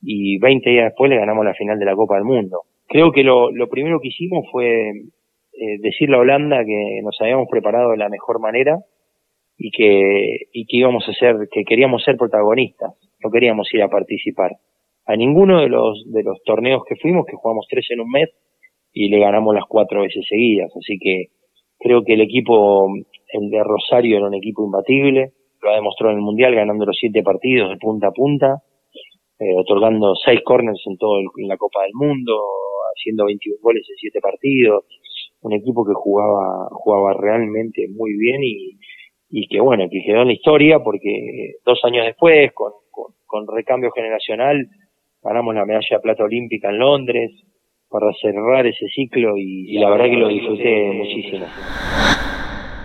Y 0.00 0.38
20 0.38 0.70
días 0.70 0.84
después 0.84 1.10
le 1.10 1.18
ganamos 1.18 1.44
la 1.44 1.54
final 1.54 1.78
de 1.78 1.84
la 1.84 1.94
Copa 1.94 2.14
del 2.14 2.24
Mundo. 2.24 2.62
Creo 2.86 3.12
que 3.12 3.22
lo, 3.22 3.50
lo 3.50 3.68
primero 3.68 4.00
que 4.00 4.08
hicimos 4.08 4.46
fue 4.50 4.92
eh, 5.56 5.78
decirle 5.80 6.16
a 6.16 6.20
Holanda 6.20 6.64
que 6.64 7.00
nos 7.02 7.16
habíamos 7.20 7.48
preparado 7.48 7.92
de 7.92 7.96
la 7.96 8.08
mejor 8.08 8.40
manera 8.40 8.78
y 9.56 9.70
que, 9.70 10.48
y 10.52 10.66
que 10.66 10.76
íbamos 10.78 11.08
a 11.08 11.12
ser, 11.12 11.48
que 11.50 11.64
queríamos 11.64 12.02
ser 12.02 12.16
protagonistas, 12.16 12.92
no 13.22 13.30
queríamos 13.30 13.72
ir 13.72 13.82
a 13.82 13.88
participar. 13.88 14.52
A 15.06 15.16
ninguno 15.16 15.60
de 15.60 15.68
los, 15.68 16.10
de 16.10 16.22
los 16.22 16.42
torneos 16.42 16.82
que 16.88 16.96
fuimos, 16.96 17.26
que 17.26 17.36
jugamos 17.36 17.66
tres 17.68 17.86
en 17.90 18.00
un 18.00 18.10
mes, 18.10 18.30
y 18.92 19.08
le 19.08 19.18
ganamos 19.18 19.54
las 19.54 19.64
cuatro 19.68 20.02
veces 20.02 20.24
seguidas, 20.28 20.72
así 20.76 20.98
que 20.98 21.26
creo 21.78 22.02
que 22.04 22.14
el 22.14 22.20
equipo, 22.20 22.86
el 23.32 23.50
de 23.50 23.62
Rosario 23.62 24.16
era 24.16 24.26
un 24.26 24.34
equipo 24.34 24.64
imbatible, 24.64 25.32
lo 25.60 25.70
ha 25.70 25.74
demostrado 25.74 26.12
en 26.12 26.18
el 26.18 26.24
Mundial 26.24 26.54
ganando 26.54 26.86
los 26.86 26.96
siete 26.98 27.22
partidos 27.22 27.70
de 27.70 27.76
punta 27.76 28.08
a 28.08 28.12
punta, 28.12 28.62
eh, 29.38 29.54
otorgando 29.56 30.14
seis 30.14 30.40
corners 30.44 30.80
en 30.86 30.96
todo 30.96 31.18
en 31.20 31.48
la 31.48 31.56
Copa 31.56 31.82
del 31.82 31.92
Mundo, 31.94 32.40
haciendo 32.96 33.24
21 33.26 33.58
goles 33.60 33.84
en 33.90 33.96
siete 33.96 34.20
partidos, 34.20 34.84
un 35.44 35.52
equipo 35.52 35.84
que 35.84 35.92
jugaba, 35.94 36.68
jugaba 36.70 37.12
realmente 37.20 37.86
muy 37.94 38.16
bien 38.16 38.42
y, 38.42 38.78
y 39.28 39.46
que 39.46 39.60
bueno, 39.60 39.84
que 39.90 40.02
quedó 40.04 40.22
en 40.22 40.28
la 40.28 40.32
historia 40.32 40.78
porque 40.82 41.56
dos 41.64 41.78
años 41.84 42.06
después, 42.06 42.50
con, 42.52 42.72
con, 43.26 43.46
recambio 43.54 43.90
generacional, 43.90 44.66
ganamos 45.22 45.54
la 45.54 45.66
medalla 45.66 45.86
de 45.90 46.00
plata 46.00 46.24
olímpica 46.24 46.70
en 46.70 46.78
Londres 46.78 47.30
para 47.90 48.06
cerrar 48.20 48.66
ese 48.66 48.86
ciclo 48.94 49.36
y, 49.36 49.76
la 49.78 49.90
verdad 49.90 50.06
que 50.06 50.16
lo 50.16 50.28
disfruté 50.28 50.92
muchísimo. 50.92 51.46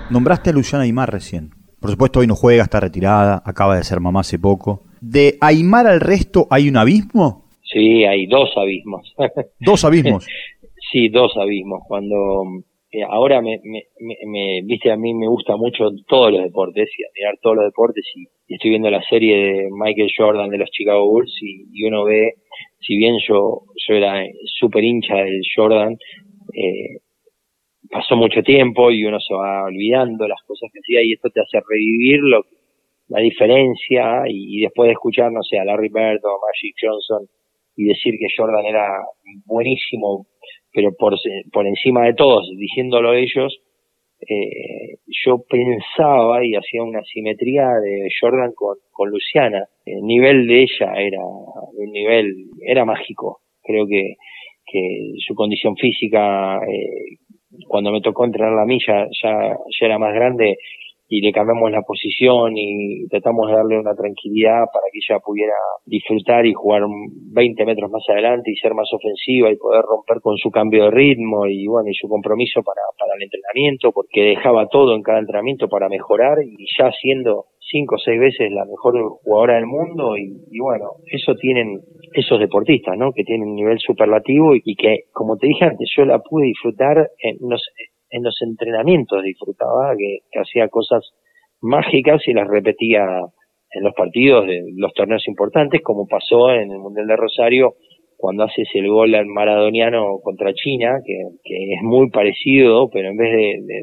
Nombraste 0.09 0.49
a 0.49 0.53
Luciana 0.53 0.83
Aymar 0.83 1.11
recién. 1.11 1.51
Por 1.79 1.91
supuesto 1.91 2.19
hoy 2.19 2.27
no 2.27 2.35
juega, 2.35 2.63
está 2.63 2.81
retirada, 2.81 3.41
acaba 3.45 3.77
de 3.77 3.83
ser 3.83 4.01
mamá 4.01 4.19
hace 4.19 4.37
poco. 4.37 4.83
¿De 4.99 5.37
Aymar 5.39 5.87
al 5.87 6.01
resto 6.01 6.45
hay 6.49 6.67
un 6.67 6.75
abismo? 6.75 7.45
Sí, 7.63 8.03
hay 8.03 8.25
dos 8.25 8.49
abismos. 8.57 9.15
¿Dos 9.59 9.85
abismos? 9.85 10.27
Sí, 10.91 11.09
dos 11.09 11.35
abismos. 11.37 11.81
Cuando 11.87 12.15
eh, 12.91 13.03
ahora 13.03 13.41
me, 13.41 13.59
me, 13.63 13.83
me, 14.25 14.61
viste, 14.63 14.91
a 14.91 14.97
mí 14.97 15.13
me 15.13 15.27
gusta 15.27 15.55
mucho 15.55 15.89
todos 16.07 16.31
los 16.31 16.41
deportes, 16.41 16.89
y 16.97 17.03
mirar 17.19 17.37
todos 17.41 17.57
los 17.57 17.65
deportes, 17.65 18.03
y, 18.15 18.25
estoy 18.47 18.71
viendo 18.71 18.89
la 18.89 19.03
serie 19.03 19.37
de 19.37 19.69
Michael 19.71 20.11
Jordan 20.15 20.49
de 20.49 20.57
los 20.57 20.71
Chicago 20.71 21.07
Bulls, 21.07 21.31
y, 21.41 21.83
uno 21.85 22.03
ve, 22.03 22.33
si 22.79 22.97
bien 22.97 23.17
yo, 23.27 23.61
yo 23.87 23.95
era 23.95 24.23
súper 24.59 24.83
hincha 24.83 25.15
del 25.17 25.41
Jordan, 25.55 25.97
eh, 26.53 26.97
pasó 27.91 28.15
mucho 28.15 28.41
tiempo 28.41 28.89
y 28.91 29.05
uno 29.05 29.19
se 29.19 29.35
va 29.35 29.65
olvidando 29.65 30.27
las 30.27 30.41
cosas 30.47 30.71
que 30.73 30.79
hacía, 30.79 31.03
y 31.03 31.13
esto 31.13 31.29
te 31.29 31.41
hace 31.41 31.59
revivir 31.69 32.21
lo, 32.21 32.43
la 33.09 33.19
diferencia, 33.21 34.23
y, 34.27 34.61
después 34.61 34.87
de 34.87 34.93
escuchar, 34.93 35.31
no 35.31 35.43
sé, 35.43 35.59
a 35.59 35.65
Larry 35.65 35.89
Bird 35.89 36.25
o 36.25 36.39
Magic 36.41 36.75
Johnson, 36.81 37.27
y 37.75 37.85
decir 37.85 38.15
que 38.17 38.33
Jordan 38.35 38.65
era 38.65 38.89
buenísimo 39.45 40.25
pero 40.73 40.91
por, 40.97 41.15
por 41.51 41.67
encima 41.67 42.05
de 42.05 42.13
todos, 42.13 42.49
diciéndolo 42.57 43.13
ellos, 43.13 43.59
eh, 44.21 44.97
yo 45.07 45.43
pensaba 45.49 46.45
y 46.45 46.55
hacía 46.55 46.83
una 46.83 47.01
simetría 47.03 47.67
de 47.81 48.09
Jordan 48.19 48.51
con, 48.53 48.75
con 48.91 49.09
Luciana. 49.09 49.65
El 49.85 50.01
nivel 50.01 50.47
de 50.47 50.63
ella 50.63 50.93
era 50.97 51.21
un 51.23 51.91
nivel, 51.91 52.33
era 52.61 52.85
mágico. 52.85 53.39
Creo 53.63 53.87
que, 53.87 54.15
que 54.65 55.13
su 55.25 55.35
condición 55.35 55.75
física, 55.77 56.57
eh, 56.57 57.17
cuando 57.67 57.91
me 57.91 58.01
tocó 58.01 58.25
entrenar 58.25 58.53
la 58.53 58.65
milla, 58.65 59.07
ya, 59.23 59.57
ya 59.79 59.85
era 59.85 59.97
más 59.97 60.13
grande 60.13 60.57
y 61.09 61.21
le 61.21 61.31
cambiamos 61.33 61.71
la 61.71 61.81
posición 61.81 62.53
y 62.55 63.07
tratamos 63.09 63.47
de 63.49 63.55
darle 63.55 63.79
una 63.79 63.95
tranquilidad 63.95 64.69
para 64.71 64.85
que 64.93 64.99
ella 65.01 65.19
pudiera 65.19 65.57
disfrutar 65.85 66.45
y 66.45 66.53
jugar 66.53 66.83
20 67.33 67.65
metros 67.65 67.89
más 67.89 68.03
adelante 68.09 68.51
y 68.51 68.55
ser 68.57 68.75
más 68.75 68.87
ofensiva 68.93 69.51
y 69.51 69.57
poder 69.57 69.81
romper 69.81 70.21
con 70.21 70.37
su 70.37 70.51
cambio 70.51 70.85
de 70.85 70.91
ritmo 70.91 71.47
y 71.47 71.65
bueno 71.65 71.89
y 71.89 71.95
su 71.95 72.07
compromiso 72.07 72.61
para, 72.61 72.81
para 72.97 73.15
el 73.17 73.23
entrenamiento 73.23 73.91
porque 73.91 74.21
dejaba 74.21 74.67
todo 74.67 74.95
en 74.95 75.01
cada 75.01 75.17
entrenamiento 75.17 75.67
para 75.67 75.89
mejorar 75.89 76.37
y 76.43 76.55
ya 76.77 76.91
siendo 76.91 77.45
cinco 77.71 77.95
o 77.95 77.99
seis 77.99 78.19
veces 78.19 78.51
la 78.51 78.65
mejor 78.65 78.93
jugadora 79.23 79.55
del 79.55 79.65
mundo 79.65 80.17
y, 80.17 80.59
bueno, 80.59 80.91
eso 81.11 81.35
tienen 81.35 81.79
esos 82.13 82.39
deportistas, 82.39 82.97
¿no? 82.97 83.11
Que 83.13 83.23
tienen 83.23 83.49
un 83.49 83.55
nivel 83.55 83.79
superlativo 83.79 84.55
y, 84.55 84.61
y 84.65 84.75
que, 84.75 85.03
como 85.13 85.37
te 85.37 85.47
dije 85.47 85.65
antes, 85.65 85.89
yo 85.95 86.05
la 86.05 86.19
pude 86.19 86.47
disfrutar 86.47 87.09
en, 87.19 87.37
no 87.41 87.57
sé, 87.57 87.88
en 88.09 88.23
los 88.23 88.35
entrenamientos 88.41 89.23
disfrutaba, 89.23 89.93
que, 89.97 90.39
hacía 90.39 90.67
cosas 90.69 91.11
mágicas 91.61 92.21
y 92.27 92.33
las 92.33 92.47
repetía 92.47 93.05
en 93.71 93.83
los 93.83 93.93
partidos 93.93 94.47
de 94.47 94.61
los 94.75 94.93
torneos 94.93 95.27
importantes, 95.27 95.81
como 95.83 96.07
pasó 96.07 96.51
en 96.51 96.71
el 96.71 96.79
Mundial 96.79 97.07
de 97.07 97.15
Rosario 97.15 97.75
cuando 98.17 98.43
haces 98.43 98.67
el 98.73 98.89
gol 98.89 99.15
al 99.15 99.27
maradoniano 99.27 100.19
contra 100.21 100.53
China, 100.53 100.99
que, 101.05 101.13
es 101.13 101.81
muy 101.83 102.09
parecido, 102.09 102.89
pero 102.89 103.09
en 103.09 103.17
vez 103.17 103.31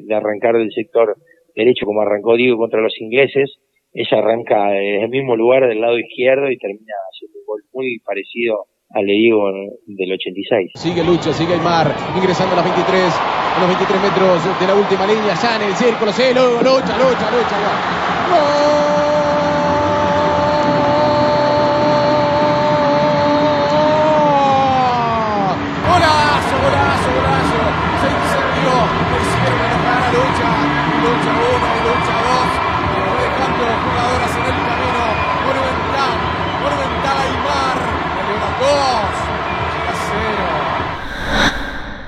de, 0.07 0.15
arrancar 0.15 0.57
del 0.57 0.71
sector 0.73 1.17
derecho 1.55 1.87
como 1.87 2.03
arrancó 2.03 2.37
Diego 2.37 2.59
contra 2.59 2.83
los 2.83 3.01
ingleses, 3.01 3.57
ella 3.95 4.19
arranca 4.19 4.73
desde 4.73 5.05
el 5.05 5.09
mismo 5.09 5.37
lugar 5.37 5.67
del 5.67 5.81
lado 5.81 5.99
izquierdo 5.99 6.51
y 6.51 6.59
termina 6.59 6.93
haciendo 7.11 7.39
un 7.39 7.47
gol 7.47 7.63
muy 7.73 7.99
parecido 8.01 8.67
al 8.91 9.05
Diego 9.05 9.51
del 9.87 10.13
86. 10.13 10.73
Sigue 10.75 11.05
Lucho, 11.05 11.33
sigue 11.33 11.55
el 11.55 11.61
mar, 11.61 11.95
ingresando 12.17 12.53
a 12.55 12.57
las 12.57 12.65
23 12.65 13.13
a 13.57 13.61
los 13.61 13.69
23 13.69 14.03
metros 14.03 14.61
de 14.61 14.67
la 14.67 14.75
última 14.75 15.07
línea, 15.07 15.35
ya 15.35 15.57
en 15.57 15.63
el 15.63 15.75
círculo, 15.77 16.13
sí, 16.13 16.25
lucha, 16.35 16.63
lucha, 16.63 16.99
lucha, 16.99 17.31
lucha. 17.33 17.57
¡Gol! 18.31 18.87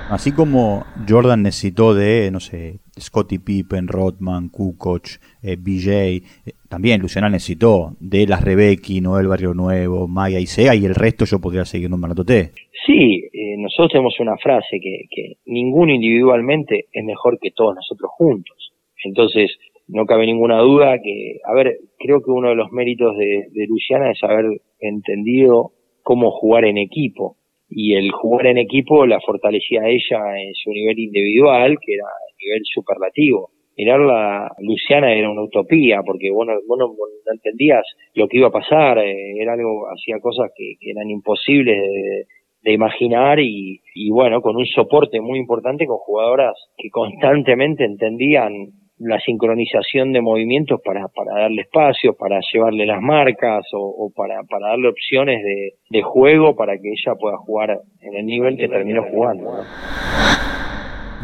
Así 0.09 0.31
como 0.31 0.85
Jordan 1.07 1.43
necesitó 1.43 1.93
de, 1.93 2.31
no 2.31 2.39
sé, 2.39 2.79
Scottie 2.99 3.39
Pippen, 3.39 3.87
Rodman, 3.87 4.49
Kukoc, 4.49 5.05
eh, 5.43 5.55
BJ, 5.55 5.91
eh, 5.93 6.23
también 6.67 6.99
Luciana 6.99 7.29
necesitó 7.29 7.91
de 7.99 8.25
las 8.25 8.43
Rebecki, 8.43 9.01
Noel 9.01 9.27
Barrio 9.27 9.53
Nuevo, 9.53 10.07
Maya 10.07 10.39
y 10.39 10.47
Sega, 10.47 10.75
y 10.75 10.83
el 10.83 10.95
resto 10.95 11.25
yo 11.25 11.39
podría 11.39 11.63
seguir 11.63 11.91
nombrándote. 11.91 12.53
Sí, 12.87 13.29
eh, 13.31 13.55
nosotros 13.59 13.91
tenemos 13.91 14.19
una 14.19 14.35
frase 14.37 14.79
que, 14.81 15.05
que 15.11 15.33
ninguno 15.45 15.93
individualmente 15.93 16.85
es 16.91 17.05
mejor 17.05 17.37
que 17.39 17.51
todos 17.51 17.75
nosotros 17.75 18.09
juntos. 18.17 18.71
Entonces, 19.03 19.51
no 19.87 20.07
cabe 20.07 20.25
ninguna 20.25 20.57
duda 20.57 20.97
que, 21.03 21.37
a 21.45 21.53
ver, 21.53 21.77
creo 21.99 22.23
que 22.23 22.31
uno 22.31 22.49
de 22.49 22.55
los 22.55 22.71
méritos 22.71 23.15
de, 23.15 23.45
de 23.51 23.67
Luciana 23.67 24.11
es 24.11 24.23
haber 24.23 24.59
entendido 24.79 25.73
cómo 26.01 26.31
jugar 26.31 26.65
en 26.65 26.79
equipo 26.79 27.35
y 27.69 27.95
el 27.95 28.11
jugar 28.11 28.47
en 28.47 28.57
equipo 28.57 29.05
la 29.05 29.19
fortalecía 29.21 29.81
a 29.81 29.89
ella 29.89 30.41
en 30.41 30.53
su 30.55 30.71
nivel 30.71 30.97
individual, 30.99 31.77
que 31.79 31.93
era 31.93 32.05
el 32.29 32.45
nivel 32.45 32.61
superlativo. 32.63 33.51
Mirarla, 33.77 34.51
Luciana 34.59 35.13
era 35.13 35.29
una 35.29 35.43
utopía, 35.43 36.01
porque 36.05 36.31
bueno, 36.31 36.53
no, 36.67 36.75
no 36.75 36.95
entendías 37.31 37.85
lo 38.13 38.27
que 38.27 38.37
iba 38.37 38.47
a 38.47 38.51
pasar, 38.51 38.97
eh, 38.97 39.39
era 39.39 39.53
algo, 39.53 39.87
hacía 39.87 40.19
cosas 40.19 40.51
que, 40.55 40.75
eran 40.81 41.09
imposibles 41.09 41.77
de, 41.77 42.25
de 42.61 42.73
imaginar 42.73 43.39
y, 43.39 43.79
y 43.95 44.09
bueno, 44.11 44.41
con 44.41 44.57
un 44.57 44.65
soporte 44.65 45.21
muy 45.21 45.39
importante 45.39 45.85
con 45.85 45.97
jugadoras 45.97 46.55
que 46.77 46.89
constantemente 46.89 47.85
entendían 47.85 48.51
la 48.99 49.19
sincronización 49.19 50.13
de 50.13 50.21
movimientos 50.21 50.79
para, 50.83 51.07
para 51.07 51.41
darle 51.41 51.63
espacio, 51.63 52.13
para 52.13 52.39
llevarle 52.53 52.85
las 52.85 53.01
marcas 53.01 53.65
o, 53.73 54.11
para, 54.15 54.43
para 54.43 54.67
darle 54.69 54.89
opciones 54.89 55.41
de, 55.43 56.01
juego 56.01 56.55
para 56.55 56.77
que 56.77 56.89
ella 56.89 57.15
pueda 57.19 57.37
jugar 57.37 57.81
en 58.01 58.15
el 58.15 58.25
nivel 58.25 58.57
que 58.57 58.67
terminó 58.67 59.03
jugando. 59.03 59.63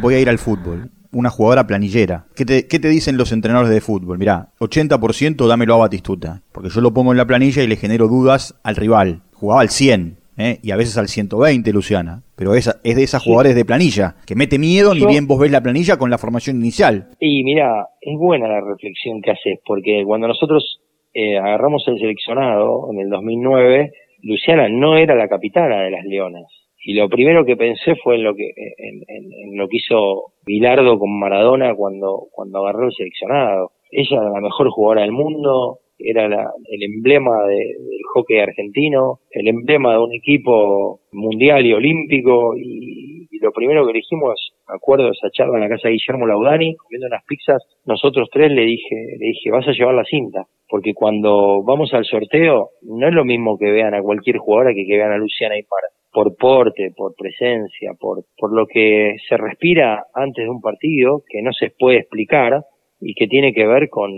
Voy 0.02 0.16
a 0.16 0.20
ir 0.20 0.30
al 0.30 0.38
fútbol. 0.38 0.90
Una 1.12 1.30
jugadora 1.30 1.66
planillera. 1.66 2.26
¿Qué 2.36 2.44
te, 2.44 2.68
¿Qué 2.68 2.78
te 2.78 2.90
dicen 2.90 3.16
los 3.16 3.32
entrenadores 3.32 3.72
de 3.72 3.80
fútbol? 3.80 4.18
Mirá, 4.18 4.50
80% 4.60 5.48
dámelo 5.48 5.76
a 5.76 5.78
Batistuta. 5.78 6.42
Porque 6.52 6.70
yo 6.70 6.82
lo 6.82 6.94
pongo 6.94 7.12
en 7.12 7.18
la 7.18 7.26
planilla 7.26 7.64
y 7.64 7.68
le 7.68 7.78
genero 7.78 8.10
dudas 8.10 8.60
al 8.64 8.76
rival. 8.76 9.22
Jugaba 9.34 9.62
al 9.62 9.70
100. 9.70 10.18
¿eh? 10.38 10.60
y 10.62 10.72
a 10.72 10.76
veces 10.76 10.98
al 10.98 11.08
120, 11.08 11.72
Luciana. 11.72 12.24
Pero 12.38 12.54
es, 12.54 12.68
es 12.84 12.96
de 12.96 13.04
esas 13.04 13.24
jugadores 13.24 13.56
de 13.56 13.66
planilla, 13.66 14.16
que 14.28 14.36
mete 14.36 14.60
miedo 14.60 14.94
ni 14.94 15.06
bien 15.06 15.28
vos 15.28 15.40
ves 15.40 15.52
la 15.52 15.62
planilla 15.64 15.98
con 15.98 16.10
la 16.10 16.18
formación 16.18 16.58
inicial. 16.58 17.10
Y 17.20 17.44
mira, 17.44 17.88
es 18.02 18.18
buena 18.18 18.48
la 18.48 18.62
reflexión 18.62 19.22
que 19.22 19.32
haces, 19.32 19.60
porque 19.66 20.04
cuando 20.06 20.28
nosotros 20.28 20.82
eh, 21.14 21.38
agarramos 21.38 21.84
el 21.88 21.98
seleccionado 21.98 22.92
en 22.92 23.00
el 23.00 23.10
2009, 23.10 23.92
Luciana 24.24 24.68
no 24.70 24.98
era 24.98 25.16
la 25.16 25.30
capitana 25.30 25.84
de 25.84 25.92
las 25.92 26.06
Leonas. 26.06 26.48
Y 26.84 26.94
lo 26.94 27.10
primero 27.10 27.46
que 27.46 27.58
pensé 27.58 27.96
fue 28.04 28.16
en 28.16 28.24
lo 28.24 28.36
que, 28.36 28.52
en, 28.78 29.02
en 29.08 29.58
lo 29.58 29.68
que 29.68 29.78
hizo 29.78 30.34
Bilardo 30.46 31.00
con 31.00 31.18
Maradona 31.18 31.74
cuando, 31.74 32.28
cuando 32.32 32.60
agarró 32.60 32.88
el 32.88 32.94
seleccionado. 32.94 33.72
Ella 33.90 34.18
era 34.18 34.30
la 34.30 34.42
mejor 34.42 34.70
jugadora 34.70 35.02
del 35.02 35.12
mundo, 35.12 35.80
era 35.98 36.26
el 36.26 36.84
emblema 36.84 37.46
del 37.46 37.76
hockey 38.14 38.40
argentino, 38.40 39.20
el 39.32 39.48
emblema 39.48 39.94
de 39.94 40.00
un 40.00 40.14
equipo 40.14 41.02
mundial 41.12 41.66
y 41.66 41.74
olímpico 41.74 42.56
y, 42.58 43.16
lo 43.42 43.52
primero 43.52 43.86
que 43.86 43.94
dijimos, 43.94 44.56
me 44.68 44.76
acuerdo 44.76 45.06
de 45.06 45.12
esa 45.12 45.30
charla 45.30 45.58
en 45.58 45.62
la 45.62 45.70
casa 45.70 45.88
de 45.88 45.94
Guillermo 45.94 46.26
Laudani, 46.26 46.76
comiendo 46.78 47.06
unas 47.06 47.24
pizzas, 47.26 47.62
nosotros 47.86 48.28
tres 48.32 48.52
le 48.52 48.64
dije, 48.64 48.96
le 49.20 49.28
dije, 49.28 49.52
vas 49.52 49.68
a 49.68 49.72
llevar 49.72 49.94
la 49.94 50.04
cinta, 50.04 50.48
porque 50.68 50.96
cuando 50.96 51.62
vamos 51.64 51.94
al 51.94 52.06
sorteo 52.06 52.70
no 52.82 53.08
es 53.08 53.14
lo 53.14 53.24
mismo 53.24 53.60
que 53.60 53.70
vean 53.70 53.94
a 53.94 54.02
cualquier 54.02 54.38
jugadora 54.38 54.74
que 54.74 54.86
que 54.88 54.98
vean 54.98 55.12
a 55.12 55.18
Luciana 55.18 55.60
y 55.60 55.64
para 55.64 55.88
por 56.16 56.38
porte, 56.38 56.94
por 56.96 57.14
presencia, 57.14 57.92
por, 58.00 58.24
por 58.38 58.56
lo 58.56 58.66
que 58.68 59.18
se 59.28 59.36
respira 59.36 60.06
antes 60.14 60.46
de 60.46 60.50
un 60.50 60.62
partido, 60.62 61.24
que 61.28 61.42
no 61.42 61.52
se 61.52 61.72
puede 61.78 62.00
explicar 62.00 62.64
y 63.02 63.14
que 63.16 63.28
tiene 63.28 63.54
que 63.54 63.68
ver 63.68 63.90
con, 63.90 64.10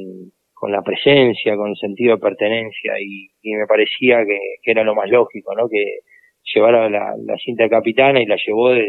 con 0.59 0.71
la 0.71 0.81
presencia, 0.81 1.55
con 1.55 1.69
el 1.69 1.75
sentido 1.77 2.15
de 2.15 2.21
pertenencia 2.21 2.93
y, 2.99 3.29
me 3.43 3.65
parecía 3.67 4.25
que, 4.25 4.39
era 4.63 4.83
lo 4.83 4.95
más 4.95 5.09
lógico, 5.09 5.55
¿no? 5.55 5.69
Que 5.69 5.99
llevara 6.53 6.89
la, 6.89 7.13
cinta 7.43 7.63
de 7.63 7.69
capitana 7.69 8.21
y 8.21 8.25
la 8.25 8.37
llevó 8.45 8.69
desde, 8.69 8.87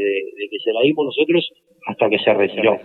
que 0.50 0.58
se 0.64 0.72
la 0.72 0.80
dimos 0.82 1.06
nosotros 1.06 1.50
hasta 1.86 2.08
que 2.08 2.18
se 2.18 2.34
retiró. 2.34 2.76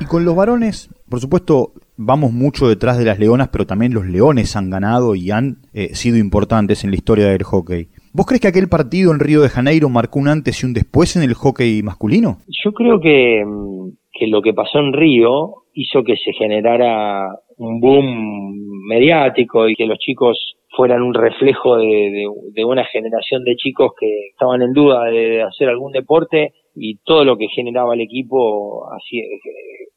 Y 0.00 0.04
con 0.04 0.24
los 0.24 0.36
varones, 0.36 0.88
por 1.08 1.20
supuesto, 1.20 1.72
vamos 1.96 2.32
mucho 2.32 2.68
detrás 2.68 2.98
de 2.98 3.04
las 3.04 3.18
leonas, 3.18 3.48
pero 3.48 3.66
también 3.66 3.94
los 3.94 4.06
leones 4.06 4.54
han 4.56 4.70
ganado 4.70 5.14
y 5.14 5.30
han 5.30 5.56
eh, 5.72 5.94
sido 5.94 6.18
importantes 6.18 6.84
en 6.84 6.90
la 6.90 6.96
historia 6.96 7.26
del 7.28 7.42
hockey. 7.42 7.88
¿Vos 8.12 8.26
crees 8.26 8.40
que 8.40 8.48
aquel 8.48 8.68
partido 8.68 9.12
en 9.12 9.20
Río 9.20 9.42
de 9.42 9.48
Janeiro 9.48 9.88
marcó 9.88 10.18
un 10.18 10.28
antes 10.28 10.62
y 10.62 10.66
un 10.66 10.72
después 10.72 11.16
en 11.16 11.22
el 11.22 11.34
hockey 11.34 11.82
masculino? 11.82 12.38
Yo 12.64 12.72
creo 12.72 13.00
que, 13.00 13.44
mm, 13.44 13.90
que 14.18 14.26
lo 14.26 14.42
que 14.42 14.54
pasó 14.54 14.78
en 14.78 14.92
Río 14.92 15.64
hizo 15.74 16.02
que 16.02 16.16
se 16.16 16.32
generara 16.32 17.28
un 17.58 17.80
boom 17.80 18.86
mediático 18.86 19.68
y 19.68 19.74
que 19.74 19.86
los 19.86 19.98
chicos 19.98 20.56
fueran 20.76 21.02
un 21.02 21.14
reflejo 21.14 21.76
de, 21.76 22.26
una 22.64 22.84
generación 22.84 23.44
de 23.44 23.56
chicos 23.56 23.92
que 23.98 24.28
estaban 24.30 24.62
en 24.62 24.72
duda 24.72 25.04
de 25.04 25.42
hacer 25.42 25.68
algún 25.68 25.92
deporte 25.92 26.52
y 26.74 26.98
todo 27.04 27.24
lo 27.24 27.36
que 27.36 27.48
generaba 27.48 27.94
el 27.94 28.02
equipo 28.02 28.86
así 28.92 29.18
eh, 29.18 29.40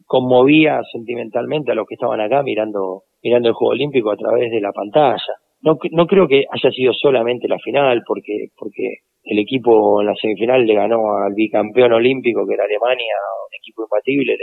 conmovía 0.05 0.81
sentimentalmente 0.91 1.71
a 1.71 1.75
los 1.75 1.85
que 1.85 1.95
estaban 1.95 2.21
acá 2.21 2.41
mirando 2.43 3.03
mirando 3.21 3.49
el 3.49 3.55
juego 3.55 3.73
olímpico 3.73 4.11
a 4.11 4.17
través 4.17 4.49
de 4.49 4.61
la 4.61 4.71
pantalla. 4.71 5.33
No, 5.61 5.77
no 5.91 6.07
creo 6.07 6.27
que 6.27 6.45
haya 6.49 6.71
sido 6.71 6.93
solamente 6.93 7.49
la 7.49 7.59
final 7.59 8.01
porque 8.07 8.47
porque 8.57 8.99
el 9.29 9.39
equipo 9.39 10.01
en 10.01 10.07
la 10.07 10.15
semifinal 10.15 10.65
le 10.65 10.73
ganó 10.73 11.17
al 11.17 11.33
bicampeón 11.35 11.93
olímpico 11.93 12.47
que 12.47 12.55
era 12.55 12.63
Alemania 12.63 13.13
un 13.47 13.55
equipo 13.55 13.83
imbatible 13.83 14.35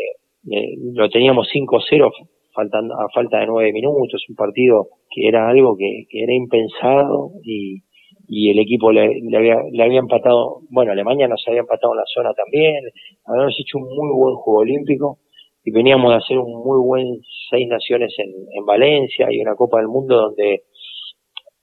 lo 0.95 1.09
teníamos 1.11 1.49
5-0 1.53 2.13
faltando 2.55 2.95
a 2.95 3.09
falta 3.13 3.41
de 3.41 3.47
nueve 3.47 3.73
minutos 3.73 4.25
un 4.29 4.37
partido 4.37 4.89
que 5.11 5.27
era 5.27 5.49
algo 5.49 5.77
que, 5.77 6.07
era 6.11 6.33
impensado 6.33 7.33
y, 7.43 7.83
y 8.29 8.51
el 8.51 8.61
equipo 8.61 8.93
le, 8.93 9.21
le, 9.21 9.37
había, 9.37 9.57
le 9.71 9.83
había 9.83 9.99
empatado, 9.99 10.61
bueno, 10.71 10.93
Alemania 10.93 11.29
nos 11.29 11.43
había 11.47 11.61
empatado 11.61 11.93
en 11.95 11.99
la 11.99 12.07
zona 12.07 12.33
también, 12.33 12.77
habíamos 13.27 13.55
hecho 13.59 13.79
un 13.79 13.85
muy 13.85 14.15
buen 14.17 14.35
juego 14.37 14.61
olímpico 14.61 15.19
y 15.65 15.71
veníamos 15.73 16.11
de 16.11 16.17
hacer 16.17 16.39
un 16.39 16.65
muy 16.65 16.81
buen 16.81 17.07
seis 17.51 17.67
naciones 17.69 18.15
en, 18.19 18.29
en 18.29 18.65
Valencia 18.65 19.27
y 19.31 19.41
una 19.41 19.55
Copa 19.55 19.79
del 19.79 19.89
Mundo 19.89 20.17
donde 20.17 20.63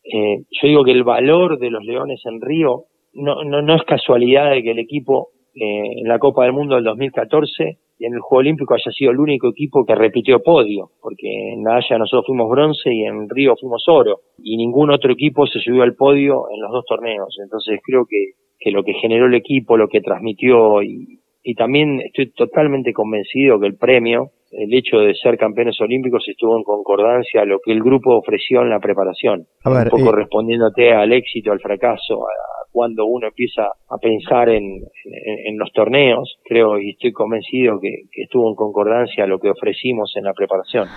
eh, 0.04 0.44
yo 0.62 0.68
digo 0.68 0.84
que 0.84 0.92
el 0.92 1.04
valor 1.04 1.58
de 1.58 1.70
los 1.70 1.84
Leones 1.84 2.22
en 2.26 2.42
Río 2.42 2.86
no, 3.14 3.44
no, 3.44 3.62
no 3.62 3.76
es 3.76 3.84
casualidad 3.84 4.52
de 4.52 4.64
que 4.64 4.72
el 4.72 4.80
equipo 4.80 5.30
eh, 5.56 6.00
en 6.02 6.08
la 6.08 6.20
Copa 6.20 6.44
del 6.44 6.54
Mundo 6.54 6.76
del 6.76 6.84
2014 6.84 7.78
y 8.00 8.06
en 8.06 8.14
el 8.14 8.22
Juego 8.22 8.40
Olímpico 8.40 8.74
haya 8.74 8.92
sido 8.92 9.12
el 9.12 9.20
único 9.20 9.50
equipo 9.50 9.86
que 9.86 9.94
repitió 9.94 10.42
podio, 10.42 10.90
porque 11.00 11.54
en 11.54 11.64
la 11.64 11.76
Haya 11.76 11.98
nosotros 11.98 12.26
fuimos 12.26 12.50
bronce 12.50 12.92
y 12.92 13.04
en 13.04 13.30
Río 13.30 13.56
fuimos 13.60 13.84
oro, 13.88 14.22
y 14.40 14.58
ningún 14.58 14.90
otro 14.92 15.14
equipo 15.14 15.46
se 15.46 15.60
subió 15.60 15.84
al 15.84 15.96
podio 15.96 16.46
en 16.52 16.60
los 16.60 16.72
dos 16.72 16.86
torneos. 16.86 17.38
Entonces 17.42 17.80
creo 17.86 18.06
que, 18.10 18.32
que 18.60 18.72
lo 18.72 18.84
que 18.84 18.94
generó 18.94 19.28
el 19.28 19.36
equipo, 19.36 19.78
lo 19.78 19.88
que 19.88 20.02
transmitió, 20.02 20.82
y, 20.82 21.20
y 21.44 21.54
también 21.54 22.02
estoy 22.02 22.32
totalmente 22.32 22.94
convencido 22.94 23.60
que 23.60 23.68
el 23.68 23.78
premio, 23.78 24.32
el 24.52 24.74
hecho 24.74 24.98
de 25.00 25.14
ser 25.14 25.38
campeones 25.38 25.80
olímpicos 25.80 26.28
estuvo 26.28 26.58
en 26.58 26.64
concordancia 26.64 27.42
a 27.42 27.46
lo 27.46 27.60
que 27.64 27.74
el 27.74 27.84
grupo 27.84 28.16
ofreció 28.16 28.62
en 28.62 28.70
la 28.70 28.80
preparación, 28.80 29.46
un 29.66 29.90
poco 29.90 30.10
eh, 30.10 30.16
respondiéndote 30.16 30.94
al 30.94 31.14
éxito, 31.14 31.52
al 31.52 31.60
fracaso, 31.60 32.26
a, 32.26 32.63
cuando 32.74 33.06
uno 33.06 33.28
empieza 33.28 33.62
a 33.88 33.98
pensar 34.00 34.50
en, 34.50 34.82
los 35.58 35.72
torneos, 35.72 36.38
creo 36.44 36.80
y 36.80 36.90
estoy 36.90 37.14
convencido 37.14 37.80
que, 37.80 38.08
estuvo 38.14 38.50
en 38.50 38.56
concordancia 38.56 39.24
a 39.24 39.28
lo 39.28 39.40
que 39.40 39.52
ofrecimos 39.52 40.12
en 40.16 40.24
la 40.24 40.34
preparación. 40.34 40.88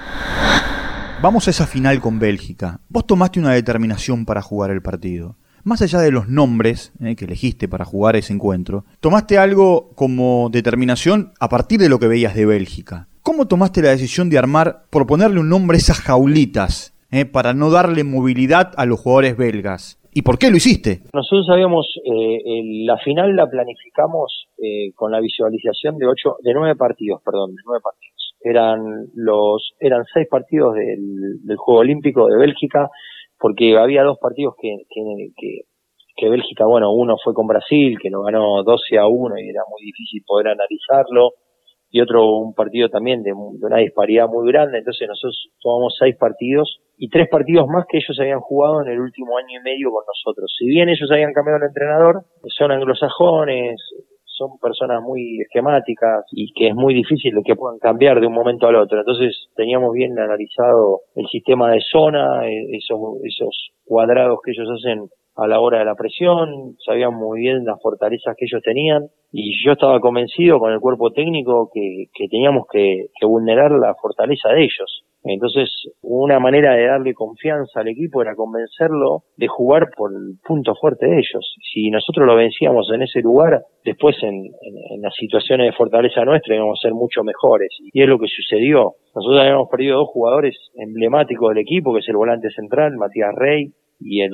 Vamos 1.22 1.46
a 1.46 1.50
esa 1.50 1.66
final 1.66 2.00
con 2.00 2.18
Bélgica. 2.18 2.80
Vos 2.88 3.06
tomaste 3.06 3.38
una 3.38 3.52
determinación 3.52 4.24
para 4.24 4.40
jugar 4.40 4.70
el 4.70 4.80
partido. 4.80 5.36
Más 5.64 5.82
allá 5.82 6.00
de 6.00 6.10
los 6.10 6.28
nombres 6.28 6.92
eh, 7.04 7.14
que 7.14 7.26
elegiste 7.26 7.68
para 7.68 7.84
jugar 7.84 8.16
ese 8.16 8.32
encuentro, 8.32 8.84
tomaste 9.00 9.36
algo 9.36 9.90
como 9.94 10.48
determinación 10.50 11.32
a 11.40 11.48
partir 11.48 11.78
de 11.78 11.88
lo 11.88 11.98
que 11.98 12.08
veías 12.08 12.34
de 12.34 12.46
Bélgica. 12.46 13.08
¿Cómo 13.22 13.48
tomaste 13.48 13.82
la 13.82 13.90
decisión 13.90 14.30
de 14.30 14.38
armar, 14.38 14.84
por 14.88 15.06
ponerle 15.06 15.40
un 15.40 15.50
nombre, 15.50 15.76
esas 15.76 16.00
jaulitas, 16.00 16.94
eh, 17.10 17.26
para 17.26 17.52
no 17.52 17.70
darle 17.70 18.04
movilidad 18.04 18.72
a 18.76 18.86
los 18.86 19.00
jugadores 19.00 19.36
belgas? 19.36 19.98
¿Y 20.16 20.22
por 20.22 20.38
qué 20.38 20.48
lo 20.48 20.57
hiciste? 20.57 21.00
Nosotros 21.12 21.44
sabíamos, 21.44 21.87
eh, 22.02 22.62
la 22.87 22.96
final 22.96 23.37
la 23.37 23.46
planificamos 23.50 24.48
eh, 24.57 24.90
con 24.94 25.12
la 25.12 25.20
visualización 25.20 25.98
de 25.98 26.07
ocho, 26.07 26.37
de 26.42 26.55
nueve 26.55 26.74
partidos, 26.74 27.20
perdón, 27.22 27.50
de 27.55 27.61
nueve 27.66 27.83
partidos. 27.85 28.35
Eran 28.40 29.09
los, 29.14 29.74
eran 29.79 30.07
seis 30.14 30.26
partidos 30.26 30.74
del, 30.74 31.44
del 31.44 31.57
Juego 31.59 31.81
Olímpico 31.81 32.29
de 32.29 32.38
Bélgica, 32.38 32.88
porque 33.38 33.76
había 33.76 34.05
dos 34.05 34.16
partidos 34.18 34.55
que, 34.59 34.87
que, 34.88 36.31
Bélgica, 36.31 36.64
bueno, 36.64 36.94
uno 36.94 37.16
fue 37.22 37.35
con 37.35 37.46
Brasil, 37.46 37.98
que 38.00 38.09
lo 38.09 38.22
ganó 38.22 38.62
12 38.64 38.96
a 38.96 39.07
1 39.07 39.38
y 39.38 39.50
era 39.50 39.64
muy 39.68 39.85
difícil 39.85 40.22
poder 40.26 40.48
analizarlo 40.48 41.33
y 41.90 42.00
otro 42.00 42.38
un 42.38 42.55
partido 42.55 42.88
también 42.88 43.22
de, 43.22 43.35
una 43.35 43.76
disparidad 43.76 44.29
muy 44.29 44.50
grande. 44.50 44.79
Entonces 44.79 45.09
nosotros 45.09 45.50
tomamos 45.61 45.94
seis 45.98 46.16
partidos 46.16 46.81
y 46.96 47.09
tres 47.09 47.28
partidos 47.28 47.66
más 47.68 47.85
que 47.88 47.98
ellos 47.98 48.18
habían 48.20 48.40
jugado 48.40 48.82
en 48.82 48.88
el 48.88 49.00
último 49.00 49.37
año 49.37 49.61
y 49.61 49.62
medio 49.62 49.90
con 49.90 50.04
nosotros. 50.06 50.54
Si 50.59 50.66
bien 50.66 50.88
ellos 50.88 51.11
habían 51.11 51.32
cambiado 51.32 51.59
el 51.59 51.68
entrenador, 51.68 52.22
son 52.48 52.72
anglosajones, 52.72 53.80
son 54.37 54.59
personas 54.59 55.02
muy 55.02 55.40
esquemáticas 55.40 56.24
y 56.30 56.52
que 56.52 56.68
es 56.68 56.74
muy 56.74 56.94
difícil 56.94 57.32
que 57.44 57.56
puedan 57.56 57.78
cambiar 57.78 58.20
de 58.20 58.26
un 58.26 58.35
momento 58.35 58.66
al 58.66 58.76
otro. 58.76 58.98
Entonces 58.98 59.48
teníamos 59.56 59.92
bien 59.92 60.18
analizado 60.18 61.00
el 61.14 61.26
sistema 61.28 61.70
de 61.72 61.80
zona, 61.80 62.46
eh, 62.46 62.76
esos, 62.76 62.98
esos 63.24 63.70
cuadrados 63.85 64.38
que 64.44 64.52
ellos 64.52 64.68
hacen 64.70 65.09
a 65.37 65.46
la 65.46 65.61
hora 65.61 65.80
de 65.80 65.85
la 65.85 65.94
presión, 65.94 66.76
sabían 66.85 67.14
muy 67.14 67.40
bien 67.40 67.64
las 67.64 67.80
fortalezas 67.82 68.35
que 68.38 68.46
ellos 68.46 68.62
tenían 68.62 69.09
y 69.32 69.62
yo 69.64 69.72
estaba 69.72 70.00
convencido 70.00 70.59
con 70.59 70.72
el 70.72 70.80
cuerpo 70.80 71.12
técnico 71.12 71.70
que, 71.72 72.06
que 72.14 72.26
teníamos 72.28 72.66
que, 72.72 73.09
que, 73.18 73.26
vulnerar 73.26 73.70
la 73.72 73.94
fortaleza 74.00 74.48
de 74.50 74.64
ellos. 74.64 75.04
Entonces, 75.28 75.70
una 76.02 76.38
manera 76.38 76.74
de 76.74 76.86
darle 76.86 77.14
confianza 77.14 77.80
al 77.80 77.88
equipo 77.88 78.22
era 78.22 78.34
convencerlo 78.34 79.24
de 79.36 79.48
jugar 79.48 79.88
por 79.96 80.12
el 80.12 80.38
punto 80.46 80.74
fuerte 80.74 81.06
de 81.06 81.18
ellos. 81.18 81.54
Si 81.72 81.90
nosotros 81.90 82.26
lo 82.26 82.36
vencíamos 82.36 82.90
en 82.94 83.02
ese 83.02 83.20
lugar, 83.20 83.62
después 83.84 84.16
en, 84.22 84.34
en, 84.34 85.02
las 85.02 85.14
situaciones 85.14 85.66
de 85.66 85.76
fortaleza 85.76 86.24
nuestra 86.24 86.54
íbamos 86.54 86.78
a 86.78 86.82
ser 86.82 86.94
mucho 86.94 87.24
mejores. 87.24 87.68
Y 87.92 88.02
es 88.02 88.08
lo 88.08 88.18
que 88.18 88.28
sucedió. 88.28 88.94
Nosotros 89.14 89.40
habíamos 89.40 89.68
perdido 89.68 89.98
dos 89.98 90.08
jugadores 90.08 90.56
emblemáticos 90.74 91.48
del 91.50 91.58
equipo, 91.58 91.92
que 91.92 92.00
es 92.00 92.08
el 92.08 92.16
volante 92.16 92.50
central, 92.50 92.96
Matías 92.96 93.34
Rey, 93.34 93.72
y 93.98 94.22
el, 94.22 94.32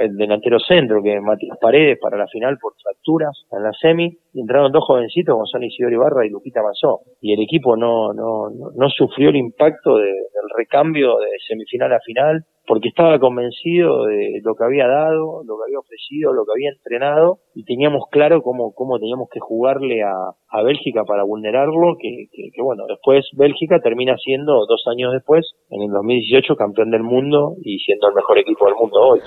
el 0.00 0.16
delantero 0.16 0.58
centro, 0.58 1.02
que 1.02 1.16
es 1.16 1.22
Matías 1.22 1.58
Paredes, 1.60 1.98
para 2.00 2.18
la 2.18 2.26
final 2.26 2.58
por 2.60 2.74
fracturas 2.82 3.46
en 3.50 3.62
la 3.62 3.72
semi, 3.72 4.16
entraron 4.34 4.72
dos 4.72 4.84
jovencitos 4.84 5.34
como 5.34 5.46
son 5.46 5.62
Isidoro 5.62 5.94
Ibarra 5.94 6.26
y 6.26 6.30
Lupita 6.30 6.62
Mazó, 6.62 7.00
y 7.20 7.32
el 7.32 7.40
equipo 7.42 7.76
no, 7.76 8.12
no, 8.12 8.50
no, 8.50 8.90
sufrió 8.90 9.30
el 9.30 9.36
impacto 9.36 9.96
del 9.96 10.14
recambio 10.56 11.16
de 11.18 11.28
semifinal 11.46 11.92
a 11.92 12.00
final, 12.00 12.44
porque 12.72 12.88
estaba 12.88 13.18
convencido 13.18 14.06
de 14.06 14.40
lo 14.42 14.54
que 14.54 14.64
había 14.64 14.88
dado, 14.88 15.44
lo 15.44 15.58
que 15.58 15.64
había 15.66 15.78
ofrecido, 15.78 16.32
lo 16.32 16.46
que 16.46 16.52
había 16.56 16.70
entrenado, 16.70 17.40
y 17.54 17.64
teníamos 17.64 18.04
claro 18.10 18.40
cómo, 18.40 18.72
cómo 18.72 18.98
teníamos 18.98 19.28
que 19.30 19.40
jugarle 19.40 20.02
a, 20.02 20.14
a 20.48 20.62
Bélgica 20.62 21.04
para 21.04 21.22
vulnerarlo, 21.22 21.98
que, 22.00 22.28
que, 22.32 22.62
bueno, 22.62 22.84
después 22.88 23.26
Bélgica 23.36 23.80
termina 23.80 24.16
siendo, 24.16 24.64
dos 24.66 24.84
años 24.90 25.12
después, 25.12 25.52
en 25.68 25.82
el 25.82 25.90
2018, 25.90 26.56
campeón 26.56 26.90
del 26.90 27.02
mundo 27.02 27.56
y 27.62 27.78
siendo 27.80 28.08
el 28.08 28.14
mejor 28.14 28.38
equipo 28.38 28.64
del 28.64 28.76
mundo 28.76 29.00
hoy. 29.02 29.20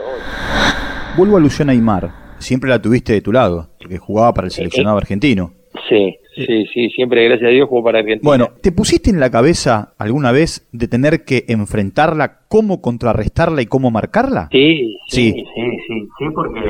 Vuelvo 1.15 1.37
a 1.37 1.39
Luciana 1.39 1.73
Aymar, 1.73 2.09
siempre 2.39 2.71
la 2.71 2.81
tuviste 2.81 3.13
de 3.13 3.21
tu 3.21 3.31
lado, 3.31 3.67
porque 3.79 3.99
jugaba 3.99 4.33
para 4.33 4.47
el 4.47 4.51
seleccionado 4.51 4.97
argentino. 4.97 5.51
Sí, 5.87 6.17
sí, 6.35 6.65
sí, 6.73 6.89
siempre 6.89 7.23
gracias 7.25 7.49
a 7.49 7.51
Dios 7.51 7.69
jugó 7.69 7.83
para 7.83 7.99
Argentina. 7.99 8.27
Bueno, 8.29 8.49
¿te 8.61 8.71
pusiste 8.71 9.09
en 9.09 9.19
la 9.19 9.29
cabeza 9.29 9.93
alguna 9.97 10.31
vez 10.31 10.67
de 10.71 10.87
tener 10.87 11.23
que 11.25 11.45
enfrentarla, 11.47 12.39
cómo 12.47 12.81
contrarrestarla 12.81 13.61
y 13.61 13.65
cómo 13.65 13.91
marcarla? 13.91 14.49
Sí, 14.51 14.95
sí, 15.07 15.31
sí, 15.31 15.43
sí, 15.87 16.07
sí, 16.17 16.25
porque, 16.33 16.61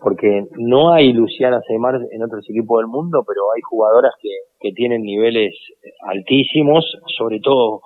porque 0.00 0.44
no 0.58 0.92
hay 0.92 1.12
Luciana 1.12 1.60
Seymar 1.66 1.96
en 2.10 2.22
otros 2.22 2.44
equipos 2.48 2.80
del 2.80 2.88
mundo, 2.88 3.24
pero 3.26 3.52
hay 3.54 3.60
jugadoras 3.62 4.12
que, 4.20 4.30
que 4.60 4.72
tienen 4.72 5.02
niveles 5.02 5.54
altísimos, 6.08 6.84
sobre 7.16 7.40
todo 7.40 7.80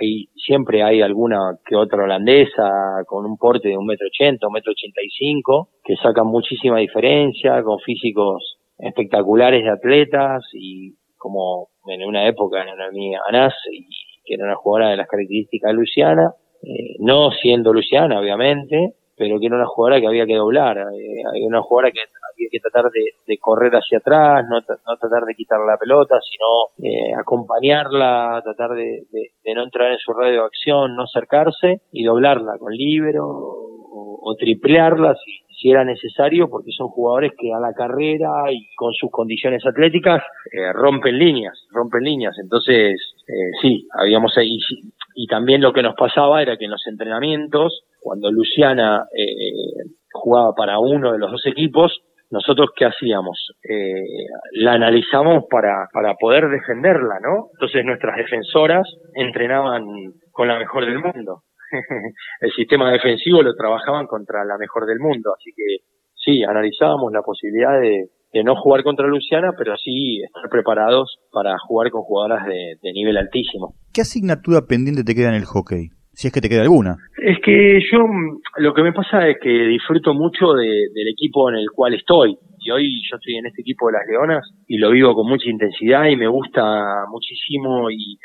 hay, 0.00 0.26
siempre 0.34 0.82
hay 0.82 1.02
alguna 1.02 1.58
que 1.64 1.76
otra 1.76 2.02
holandesa 2.02 3.04
con 3.06 3.24
un 3.26 3.36
porte 3.36 3.68
de 3.68 3.76
un 3.76 3.86
metro 3.86 4.06
ochenta, 4.08 4.48
un 4.48 4.54
metro 4.54 4.72
ochenta 4.72 5.00
y 5.04 5.10
cinco, 5.10 5.68
que 5.84 5.94
sacan 5.96 6.26
muchísima 6.26 6.78
diferencia, 6.78 7.62
con 7.62 7.78
físicos 7.78 8.53
espectaculares 8.78 9.64
de 9.64 9.70
atletas 9.70 10.44
y 10.52 10.94
como 11.16 11.68
en 11.86 12.04
una 12.04 12.26
época 12.28 12.62
en 12.62 12.74
una 12.74 12.86
amiga 12.86 13.20
Anás, 13.26 13.54
y 13.70 13.86
que 14.24 14.34
era 14.34 14.44
una 14.44 14.56
jugadora 14.56 14.90
de 14.90 14.96
las 14.96 15.08
características 15.08 15.70
de 15.70 15.74
Luciana, 15.74 16.34
eh, 16.62 16.96
no 16.98 17.30
siendo 17.30 17.72
Luciana 17.72 18.20
obviamente, 18.20 18.94
pero 19.16 19.38
que 19.38 19.46
era 19.46 19.56
una 19.56 19.66
jugadora 19.66 20.00
que 20.00 20.06
había 20.06 20.26
que 20.26 20.34
doblar, 20.34 20.78
eh, 20.78 21.22
hay 21.32 21.42
una 21.44 21.62
jugadora 21.62 21.92
que 21.92 22.00
había 22.00 22.48
que 22.50 22.60
tratar 22.60 22.90
de, 22.90 23.38
correr 23.38 23.72
hacia 23.74 23.98
atrás, 23.98 24.44
no, 24.48 24.56
no, 24.56 24.96
tratar 24.96 25.24
de 25.24 25.34
quitar 25.34 25.60
la 25.60 25.76
pelota, 25.76 26.18
sino 26.20 26.88
eh, 26.88 27.14
acompañarla, 27.14 28.40
tratar 28.42 28.70
de, 28.76 29.06
no 29.54 29.62
entrar 29.62 29.92
en 29.92 29.98
su 29.98 30.12
radio 30.12 30.40
de 30.40 30.46
acción, 30.46 30.96
no 30.96 31.04
acercarse 31.04 31.82
y 31.92 32.04
doblarla 32.04 32.58
con 32.58 32.72
libero 32.72 33.24
o, 33.26 34.18
o 34.22 34.34
triplearla 34.36 35.14
si, 35.14 35.43
si 35.64 35.70
era 35.70 35.82
necesario, 35.82 36.50
porque 36.50 36.72
son 36.72 36.88
jugadores 36.88 37.32
que 37.38 37.50
a 37.54 37.58
la 37.58 37.72
carrera 37.72 38.52
y 38.52 38.68
con 38.76 38.92
sus 38.92 39.10
condiciones 39.10 39.64
atléticas 39.64 40.22
eh, 40.52 40.70
rompen 40.74 41.18
líneas, 41.18 41.54
rompen 41.70 42.02
líneas. 42.04 42.36
Entonces, 42.38 43.00
eh, 43.26 43.50
sí, 43.62 43.88
habíamos 43.98 44.36
ahí. 44.36 44.58
Y 45.14 45.26
también 45.26 45.62
lo 45.62 45.72
que 45.72 45.82
nos 45.82 45.94
pasaba 45.94 46.42
era 46.42 46.58
que 46.58 46.66
en 46.66 46.72
los 46.72 46.86
entrenamientos, 46.86 47.84
cuando 47.98 48.30
Luciana 48.30 49.06
eh, 49.16 49.88
jugaba 50.12 50.52
para 50.54 50.78
uno 50.80 51.12
de 51.12 51.18
los 51.18 51.30
dos 51.30 51.46
equipos, 51.46 51.98
nosotros 52.30 52.68
qué 52.76 52.84
hacíamos? 52.84 53.52
Eh, 53.66 54.26
la 54.52 54.74
analizamos 54.74 55.44
para, 55.48 55.88
para 55.94 56.14
poder 56.16 56.50
defenderla, 56.50 57.20
¿no? 57.22 57.48
Entonces 57.54 57.86
nuestras 57.86 58.16
defensoras 58.18 58.86
entrenaban 59.14 59.86
con 60.30 60.46
la 60.46 60.58
mejor 60.58 60.84
del 60.84 60.98
mundo. 60.98 61.44
el 62.40 62.52
sistema 62.52 62.92
defensivo 62.92 63.42
lo 63.42 63.54
trabajaban 63.54 64.06
contra 64.06 64.44
la 64.44 64.58
mejor 64.58 64.86
del 64.86 65.00
mundo, 65.00 65.32
así 65.34 65.50
que 65.54 65.84
sí, 66.24 66.42
analizábamos 66.42 67.12
la 67.12 67.22
posibilidad 67.22 67.80
de, 67.80 68.08
no 68.42 68.56
jugar 68.56 68.82
contra 68.82 69.06
Luciana, 69.06 69.52
pero 69.56 69.76
sí 69.76 70.20
estar 70.22 70.48
preparados 70.50 71.18
para 71.30 71.56
jugar 71.58 71.90
con 71.90 72.02
jugadoras 72.02 72.44
de, 72.46 72.92
nivel 72.92 73.16
altísimo. 73.16 73.74
¿Qué 73.92 74.00
asignatura 74.00 74.66
pendiente 74.66 75.04
te 75.04 75.14
queda 75.14 75.28
en 75.28 75.36
el 75.36 75.44
hockey? 75.44 75.90
Si 76.12 76.28
es 76.28 76.32
que 76.32 76.40
te 76.40 76.48
queda 76.48 76.62
alguna. 76.62 76.96
Es 77.16 77.38
que 77.44 77.80
yo 77.90 77.98
lo 78.58 78.74
que 78.74 78.82
me 78.82 78.92
pasa 78.92 79.28
es 79.28 79.36
que 79.40 79.50
disfruto 79.50 80.14
mucho 80.14 80.52
del 80.54 81.08
equipo 81.12 81.48
en 81.50 81.56
el 81.56 81.70
cual 81.74 81.94
estoy. 81.94 82.36
Y 82.58 82.70
hoy 82.70 83.02
yo 83.10 83.16
estoy 83.16 83.36
en 83.36 83.46
este 83.46 83.62
equipo 83.62 83.88
de 83.88 83.94
las 83.94 84.06
Leonas 84.08 84.42
y 84.66 84.78
lo 84.78 84.90
vivo 84.90 85.14
con 85.14 85.28
mucha 85.28 85.48
intensidad 85.48 86.06
y 86.06 86.16
me 86.16 86.28
gusta 86.28 87.04
muchísimo 87.10 87.90
y 87.90 88.18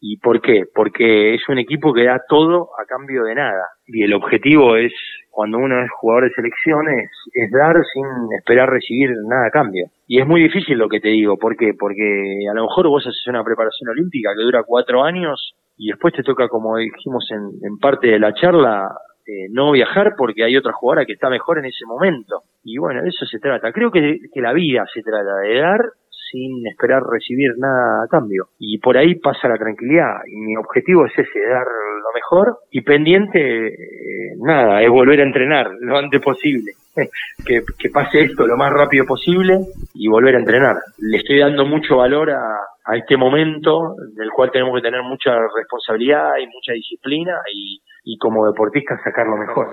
¿Y 0.00 0.18
por 0.18 0.40
qué? 0.40 0.64
Porque 0.74 1.34
es 1.34 1.48
un 1.48 1.58
equipo 1.58 1.92
que 1.92 2.04
da 2.04 2.20
todo 2.28 2.70
a 2.80 2.84
cambio 2.86 3.24
de 3.24 3.34
nada. 3.34 3.66
Y 3.86 4.02
el 4.02 4.14
objetivo 4.14 4.76
es, 4.76 4.92
cuando 5.30 5.58
uno 5.58 5.82
es 5.82 5.90
jugador 5.90 6.24
de 6.24 6.34
selección, 6.34 6.86
es, 6.88 7.50
dar 7.50 7.76
sin 7.92 8.04
esperar 8.38 8.70
recibir 8.70 9.10
nada 9.28 9.46
a 9.46 9.50
cambio. 9.50 9.86
Y 10.06 10.20
es 10.20 10.26
muy 10.26 10.42
difícil 10.42 10.78
lo 10.78 10.88
que 10.88 11.00
te 11.00 11.08
digo. 11.08 11.36
¿Por 11.36 11.56
qué? 11.56 11.72
Porque 11.78 12.46
a 12.50 12.54
lo 12.54 12.62
mejor 12.62 12.88
vos 12.88 13.06
haces 13.06 13.26
una 13.26 13.44
preparación 13.44 13.90
olímpica 13.90 14.30
que 14.36 14.42
dura 14.42 14.62
cuatro 14.64 15.04
años 15.04 15.54
y 15.76 15.88
después 15.88 16.14
te 16.14 16.22
toca, 16.22 16.48
como 16.48 16.76
dijimos 16.76 17.28
en, 17.30 17.66
en 17.66 17.78
parte 17.78 18.08
de 18.08 18.18
la 18.18 18.34
charla, 18.34 18.88
eh, 19.24 19.48
no 19.50 19.70
viajar 19.70 20.14
porque 20.16 20.42
hay 20.42 20.56
otra 20.56 20.72
jugadora 20.72 21.06
que 21.06 21.12
está 21.12 21.30
mejor 21.30 21.58
en 21.58 21.66
ese 21.66 21.86
momento. 21.86 22.42
Y 22.64 22.78
bueno, 22.78 23.02
de 23.02 23.08
eso 23.08 23.24
se 23.24 23.38
trata. 23.38 23.72
Creo 23.72 23.90
que, 23.92 24.18
que 24.32 24.40
la 24.40 24.52
vida 24.52 24.84
se 24.92 25.02
trata 25.02 25.36
de 25.38 25.60
dar 25.60 25.80
sin 26.32 26.66
esperar 26.66 27.02
recibir 27.04 27.52
nada 27.58 28.04
a 28.04 28.08
cambio. 28.08 28.48
Y 28.58 28.78
por 28.78 28.96
ahí 28.96 29.14
pasa 29.16 29.48
la 29.48 29.56
tranquilidad. 29.56 30.22
Y 30.26 30.36
mi 30.36 30.56
objetivo 30.56 31.04
es 31.06 31.12
ese, 31.12 31.40
dar 31.48 31.66
lo 31.66 32.12
mejor. 32.14 32.58
Y 32.70 32.80
pendiente, 32.80 33.68
eh, 33.68 34.34
nada, 34.40 34.82
es 34.82 34.88
volver 34.88 35.20
a 35.20 35.24
entrenar 35.24 35.70
lo 35.80 35.98
antes 35.98 36.20
posible. 36.20 36.72
que, 37.46 37.62
pase 37.90 38.20
esto 38.22 38.46
lo 38.46 38.56
más 38.56 38.72
rápido 38.72 39.04
posible 39.06 39.60
y 39.94 40.08
volver 40.08 40.36
a 40.36 40.40
entrenar. 40.40 40.76
Le 40.98 41.18
estoy 41.18 41.38
dando 41.38 41.66
mucho 41.66 41.98
valor 41.98 42.30
a, 42.30 42.40
a 42.84 42.96
este 42.96 43.16
momento 43.16 43.94
del 44.14 44.30
cual 44.30 44.50
tenemos 44.50 44.74
que 44.76 44.82
tener 44.82 45.02
mucha 45.02 45.32
responsabilidad 45.54 46.32
y 46.42 46.46
mucha 46.46 46.72
disciplina 46.72 47.32
y, 47.54 47.80
y 48.04 48.18
como 48.18 48.46
deportista 48.46 48.98
sacar 49.04 49.26
lo 49.26 49.36
mejor. 49.36 49.68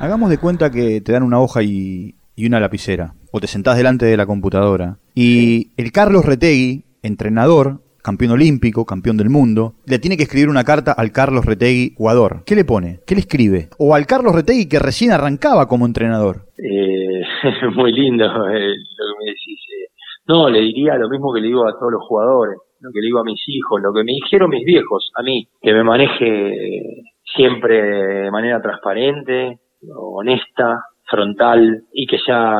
Hagamos 0.00 0.30
de 0.30 0.38
cuenta 0.38 0.70
que 0.70 1.00
te 1.00 1.12
dan 1.12 1.22
una 1.22 1.40
hoja 1.40 1.62
y, 1.62 2.14
y 2.34 2.46
una 2.46 2.60
lapicera, 2.60 3.14
o 3.30 3.40
te 3.40 3.46
sentás 3.46 3.76
delante 3.76 4.06
de 4.06 4.16
la 4.16 4.26
computadora, 4.26 4.98
y 5.14 5.72
el 5.76 5.92
Carlos 5.92 6.24
Retegui, 6.24 6.84
entrenador, 7.02 7.80
campeón 8.02 8.32
olímpico, 8.32 8.84
campeón 8.84 9.16
del 9.16 9.30
mundo, 9.30 9.74
le 9.86 9.98
tiene 9.98 10.16
que 10.16 10.24
escribir 10.24 10.48
una 10.48 10.64
carta 10.64 10.92
al 10.92 11.12
Carlos 11.12 11.46
Retegui, 11.46 11.94
jugador. 11.96 12.42
¿Qué 12.44 12.54
le 12.54 12.64
pone? 12.64 13.00
¿Qué 13.06 13.14
le 13.14 13.20
escribe? 13.20 13.68
O 13.78 13.94
al 13.94 14.06
Carlos 14.06 14.34
Retegui 14.34 14.68
que 14.68 14.78
recién 14.78 15.12
arrancaba 15.12 15.68
como 15.68 15.86
entrenador. 15.86 16.46
Eh, 16.58 17.22
muy 17.76 17.92
lindo 17.92 18.24
eh, 18.24 18.28
lo 18.28 19.04
que 19.06 19.24
me 19.24 19.30
decís. 19.30 19.60
Eh. 19.60 19.88
No, 20.26 20.48
le 20.48 20.60
diría 20.60 20.96
lo 20.96 21.08
mismo 21.08 21.32
que 21.32 21.40
le 21.40 21.48
digo 21.48 21.66
a 21.66 21.78
todos 21.78 21.92
los 21.92 22.02
jugadores, 22.06 22.58
lo 22.80 22.90
que 22.92 23.00
le 23.00 23.06
digo 23.06 23.20
a 23.20 23.24
mis 23.24 23.40
hijos, 23.46 23.80
lo 23.80 23.92
que 23.92 24.04
me 24.04 24.12
dijeron 24.12 24.50
mis 24.50 24.64
viejos, 24.64 25.12
a 25.16 25.22
mí, 25.22 25.46
que 25.60 25.72
me 25.72 25.84
maneje 25.84 27.04
siempre 27.36 27.82
de 28.24 28.30
manera 28.30 28.60
transparente, 28.60 29.58
honesta, 29.96 30.84
frontal 31.12 31.84
y 31.92 32.06
que 32.06 32.18
sea 32.18 32.56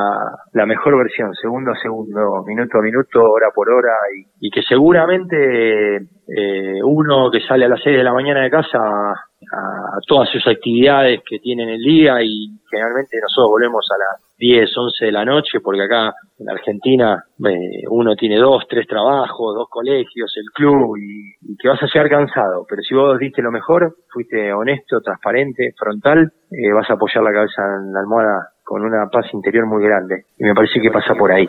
la 0.53 0.65
mejor 0.67 0.95
versión, 0.97 1.33
segundo 1.33 1.71
a 1.71 1.75
segundo, 1.81 2.43
minuto 2.45 2.77
a 2.77 2.81
minuto, 2.81 3.23
hora 3.23 3.47
por 3.53 3.69
hora 3.69 3.93
y, 4.39 4.51
que 4.51 4.61
seguramente 4.61 5.95
eh, 5.97 6.79
uno 6.83 7.31
que 7.31 7.41
sale 7.41 7.65
a 7.65 7.69
las 7.69 7.81
6 7.83 7.97
de 7.97 8.03
la 8.03 8.13
mañana 8.13 8.43
de 8.43 8.51
casa 8.51 8.77
a, 8.77 9.97
todas 10.07 10.29
sus 10.29 10.45
actividades 10.47 11.21
que 11.27 11.39
tiene 11.39 11.63
en 11.63 11.69
el 11.69 11.81
día 11.81 12.21
y 12.21 12.49
generalmente 12.69 13.17
nosotros 13.19 13.49
volvemos 13.49 13.85
a 13.91 13.97
las 13.97 14.32
10, 14.43 14.77
11 14.77 15.05
de 15.05 15.11
la 15.13 15.23
noche 15.23 15.61
porque 15.63 15.83
acá 15.83 16.13
en 16.37 16.49
Argentina 16.49 17.23
eh, 17.39 17.87
uno 17.89 18.13
tiene 18.13 18.37
dos, 18.37 18.65
tres 18.69 18.85
trabajos, 18.85 19.55
dos 19.55 19.69
colegios, 19.69 20.33
el 20.35 20.51
club 20.53 20.97
y, 20.97 21.55
que 21.57 21.69
vas 21.69 21.81
a 21.81 21.85
llegar 21.85 22.09
cansado, 22.09 22.65
pero 22.67 22.81
si 22.81 22.93
vos 22.93 23.17
diste 23.17 23.41
lo 23.41 23.51
mejor, 23.51 23.95
fuiste 24.11 24.51
honesto, 24.51 24.99
transparente, 24.99 25.73
frontal, 25.79 26.33
eh, 26.51 26.73
vas 26.73 26.89
a 26.89 26.95
apoyar 26.95 27.23
la 27.23 27.31
cabeza 27.31 27.61
en 27.79 27.93
la 27.93 28.01
almohada 28.01 28.49
con 28.65 28.81
una 28.81 29.07
paz 29.09 29.27
interior 29.31 29.65
muy 29.65 29.81
grande 29.81 30.25
y 30.37 30.43
me 30.43 30.53
parece 30.53 30.81
que 30.81 30.91
pasa 30.91 31.15
por 31.15 31.31
ahí. 31.31 31.47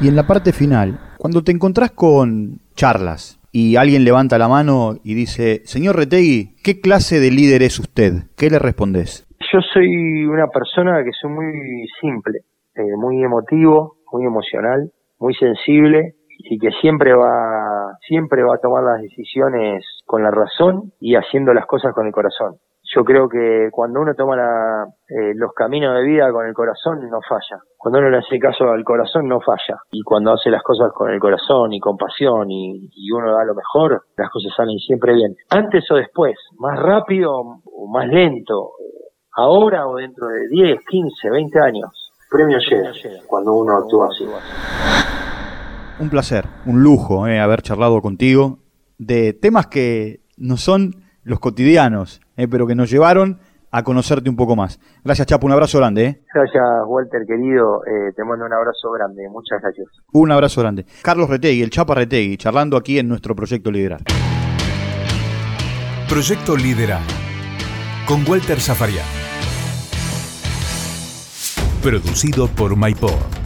Y 0.00 0.08
en 0.08 0.16
la 0.16 0.26
parte 0.26 0.54
final, 0.54 0.98
cuando 1.18 1.44
te 1.44 1.52
encontrás 1.52 1.90
con 1.90 2.60
charlas, 2.74 3.38
y 3.52 3.76
alguien 3.76 4.04
levanta 4.04 4.38
la 4.38 4.48
mano 4.48 4.94
y 5.04 5.12
dice, 5.12 5.60
señor 5.64 5.96
Retegui, 5.96 6.54
¿qué 6.62 6.80
clase 6.80 7.18
de 7.20 7.32
líder 7.32 7.62
es 7.62 7.80
usted? 7.80 8.28
¿Qué 8.36 8.48
le 8.48 8.60
respondes? 8.60 9.26
Yo 9.52 9.60
soy 9.72 10.26
una 10.26 10.46
persona 10.46 11.02
que 11.02 11.10
soy 11.12 11.30
muy 11.30 11.88
simple, 12.00 12.40
eh, 12.74 12.96
muy 12.96 13.22
emotivo, 13.22 13.96
muy 14.12 14.24
emocional, 14.24 14.90
muy 15.18 15.34
sensible 15.34 16.14
y 16.38 16.58
que 16.58 16.70
siempre 16.80 17.14
va, 17.14 17.96
siempre 18.06 18.42
va 18.42 18.54
a 18.54 18.60
tomar 18.60 18.84
las 18.84 19.02
decisiones 19.02 19.84
con 20.06 20.22
la 20.22 20.30
razón 20.30 20.92
y 21.00 21.16
haciendo 21.16 21.52
las 21.52 21.66
cosas 21.66 21.92
con 21.94 22.06
el 22.06 22.12
corazón 22.12 22.58
yo 22.94 23.04
creo 23.04 23.28
que 23.28 23.68
cuando 23.70 24.00
uno 24.00 24.14
toma 24.14 24.34
eh, 25.08 25.32
los 25.34 25.52
caminos 25.52 25.94
de 25.94 26.02
vida 26.02 26.32
con 26.32 26.46
el 26.46 26.54
corazón 26.54 27.08
no 27.08 27.20
falla. 27.20 27.62
Cuando 27.76 28.00
uno 28.00 28.10
le 28.10 28.18
hace 28.18 28.38
caso 28.38 28.70
al 28.70 28.84
corazón 28.84 29.28
no 29.28 29.40
falla. 29.40 29.78
Y 29.92 30.02
cuando 30.02 30.32
hace 30.32 30.50
las 30.50 30.62
cosas 30.62 30.90
con 30.92 31.10
el 31.10 31.20
corazón 31.20 31.72
y 31.72 31.78
con 31.78 31.96
pasión 31.96 32.50
y, 32.50 32.90
uno 33.12 33.32
da 33.32 33.44
lo 33.44 33.54
mejor, 33.54 34.02
las 34.16 34.30
cosas 34.30 34.52
salen 34.56 34.78
siempre 34.78 35.14
bien. 35.14 35.34
Antes 35.50 35.88
o 35.90 35.96
después, 35.96 36.34
más 36.58 36.78
rápido 36.80 37.32
o 37.32 37.86
más 37.92 38.08
lento, 38.08 38.72
ahora 39.36 39.86
o 39.86 39.96
dentro 39.96 40.28
de 40.28 40.48
10, 40.48 40.80
15, 40.88 41.30
20 41.30 41.60
años, 41.60 42.12
premio 42.30 42.58
llega 42.58 42.92
cuando 43.26 43.54
uno 43.54 43.76
actúa 43.76 44.08
así. 44.08 44.24
Un 45.98 46.10
placer, 46.10 46.46
un 46.66 46.82
lujo 46.82 47.26
eh, 47.26 47.40
haber 47.40 47.62
charlado 47.62 48.00
contigo 48.00 48.58
de 48.98 49.32
temas 49.32 49.66
que 49.66 50.20
no 50.36 50.56
son 50.56 51.04
los 51.22 51.40
cotidianos, 51.40 52.20
eh, 52.36 52.48
pero 52.48 52.66
que 52.66 52.74
nos 52.74 52.90
llevaron 52.90 53.40
a 53.72 53.82
conocerte 53.84 54.28
un 54.28 54.36
poco 54.36 54.56
más. 54.56 54.80
Gracias, 55.04 55.26
Chapo, 55.26 55.46
un 55.46 55.52
abrazo 55.52 55.78
grande. 55.78 56.04
Eh. 56.04 56.20
Gracias, 56.34 56.64
Walter, 56.86 57.22
querido. 57.26 57.82
Eh, 57.86 58.12
te 58.16 58.24
mando 58.24 58.44
un 58.44 58.52
abrazo 58.52 58.90
grande. 58.90 59.28
Muchas 59.28 59.60
gracias. 59.62 59.86
Un 60.12 60.32
abrazo 60.32 60.60
grande. 60.60 60.84
Carlos 61.02 61.28
Retegui, 61.28 61.62
el 61.62 61.70
Chapa 61.70 61.94
Retegui, 61.94 62.36
charlando 62.36 62.76
aquí 62.76 62.98
en 62.98 63.08
nuestro 63.08 63.34
Proyecto 63.34 63.70
Liderar. 63.70 64.00
Proyecto 66.08 66.56
Liderar, 66.56 67.02
con 68.06 68.28
Walter 68.28 68.58
Zafarian. 68.58 69.19
Producido 71.82 72.46
por 72.46 72.76
MyPod. 72.76 73.39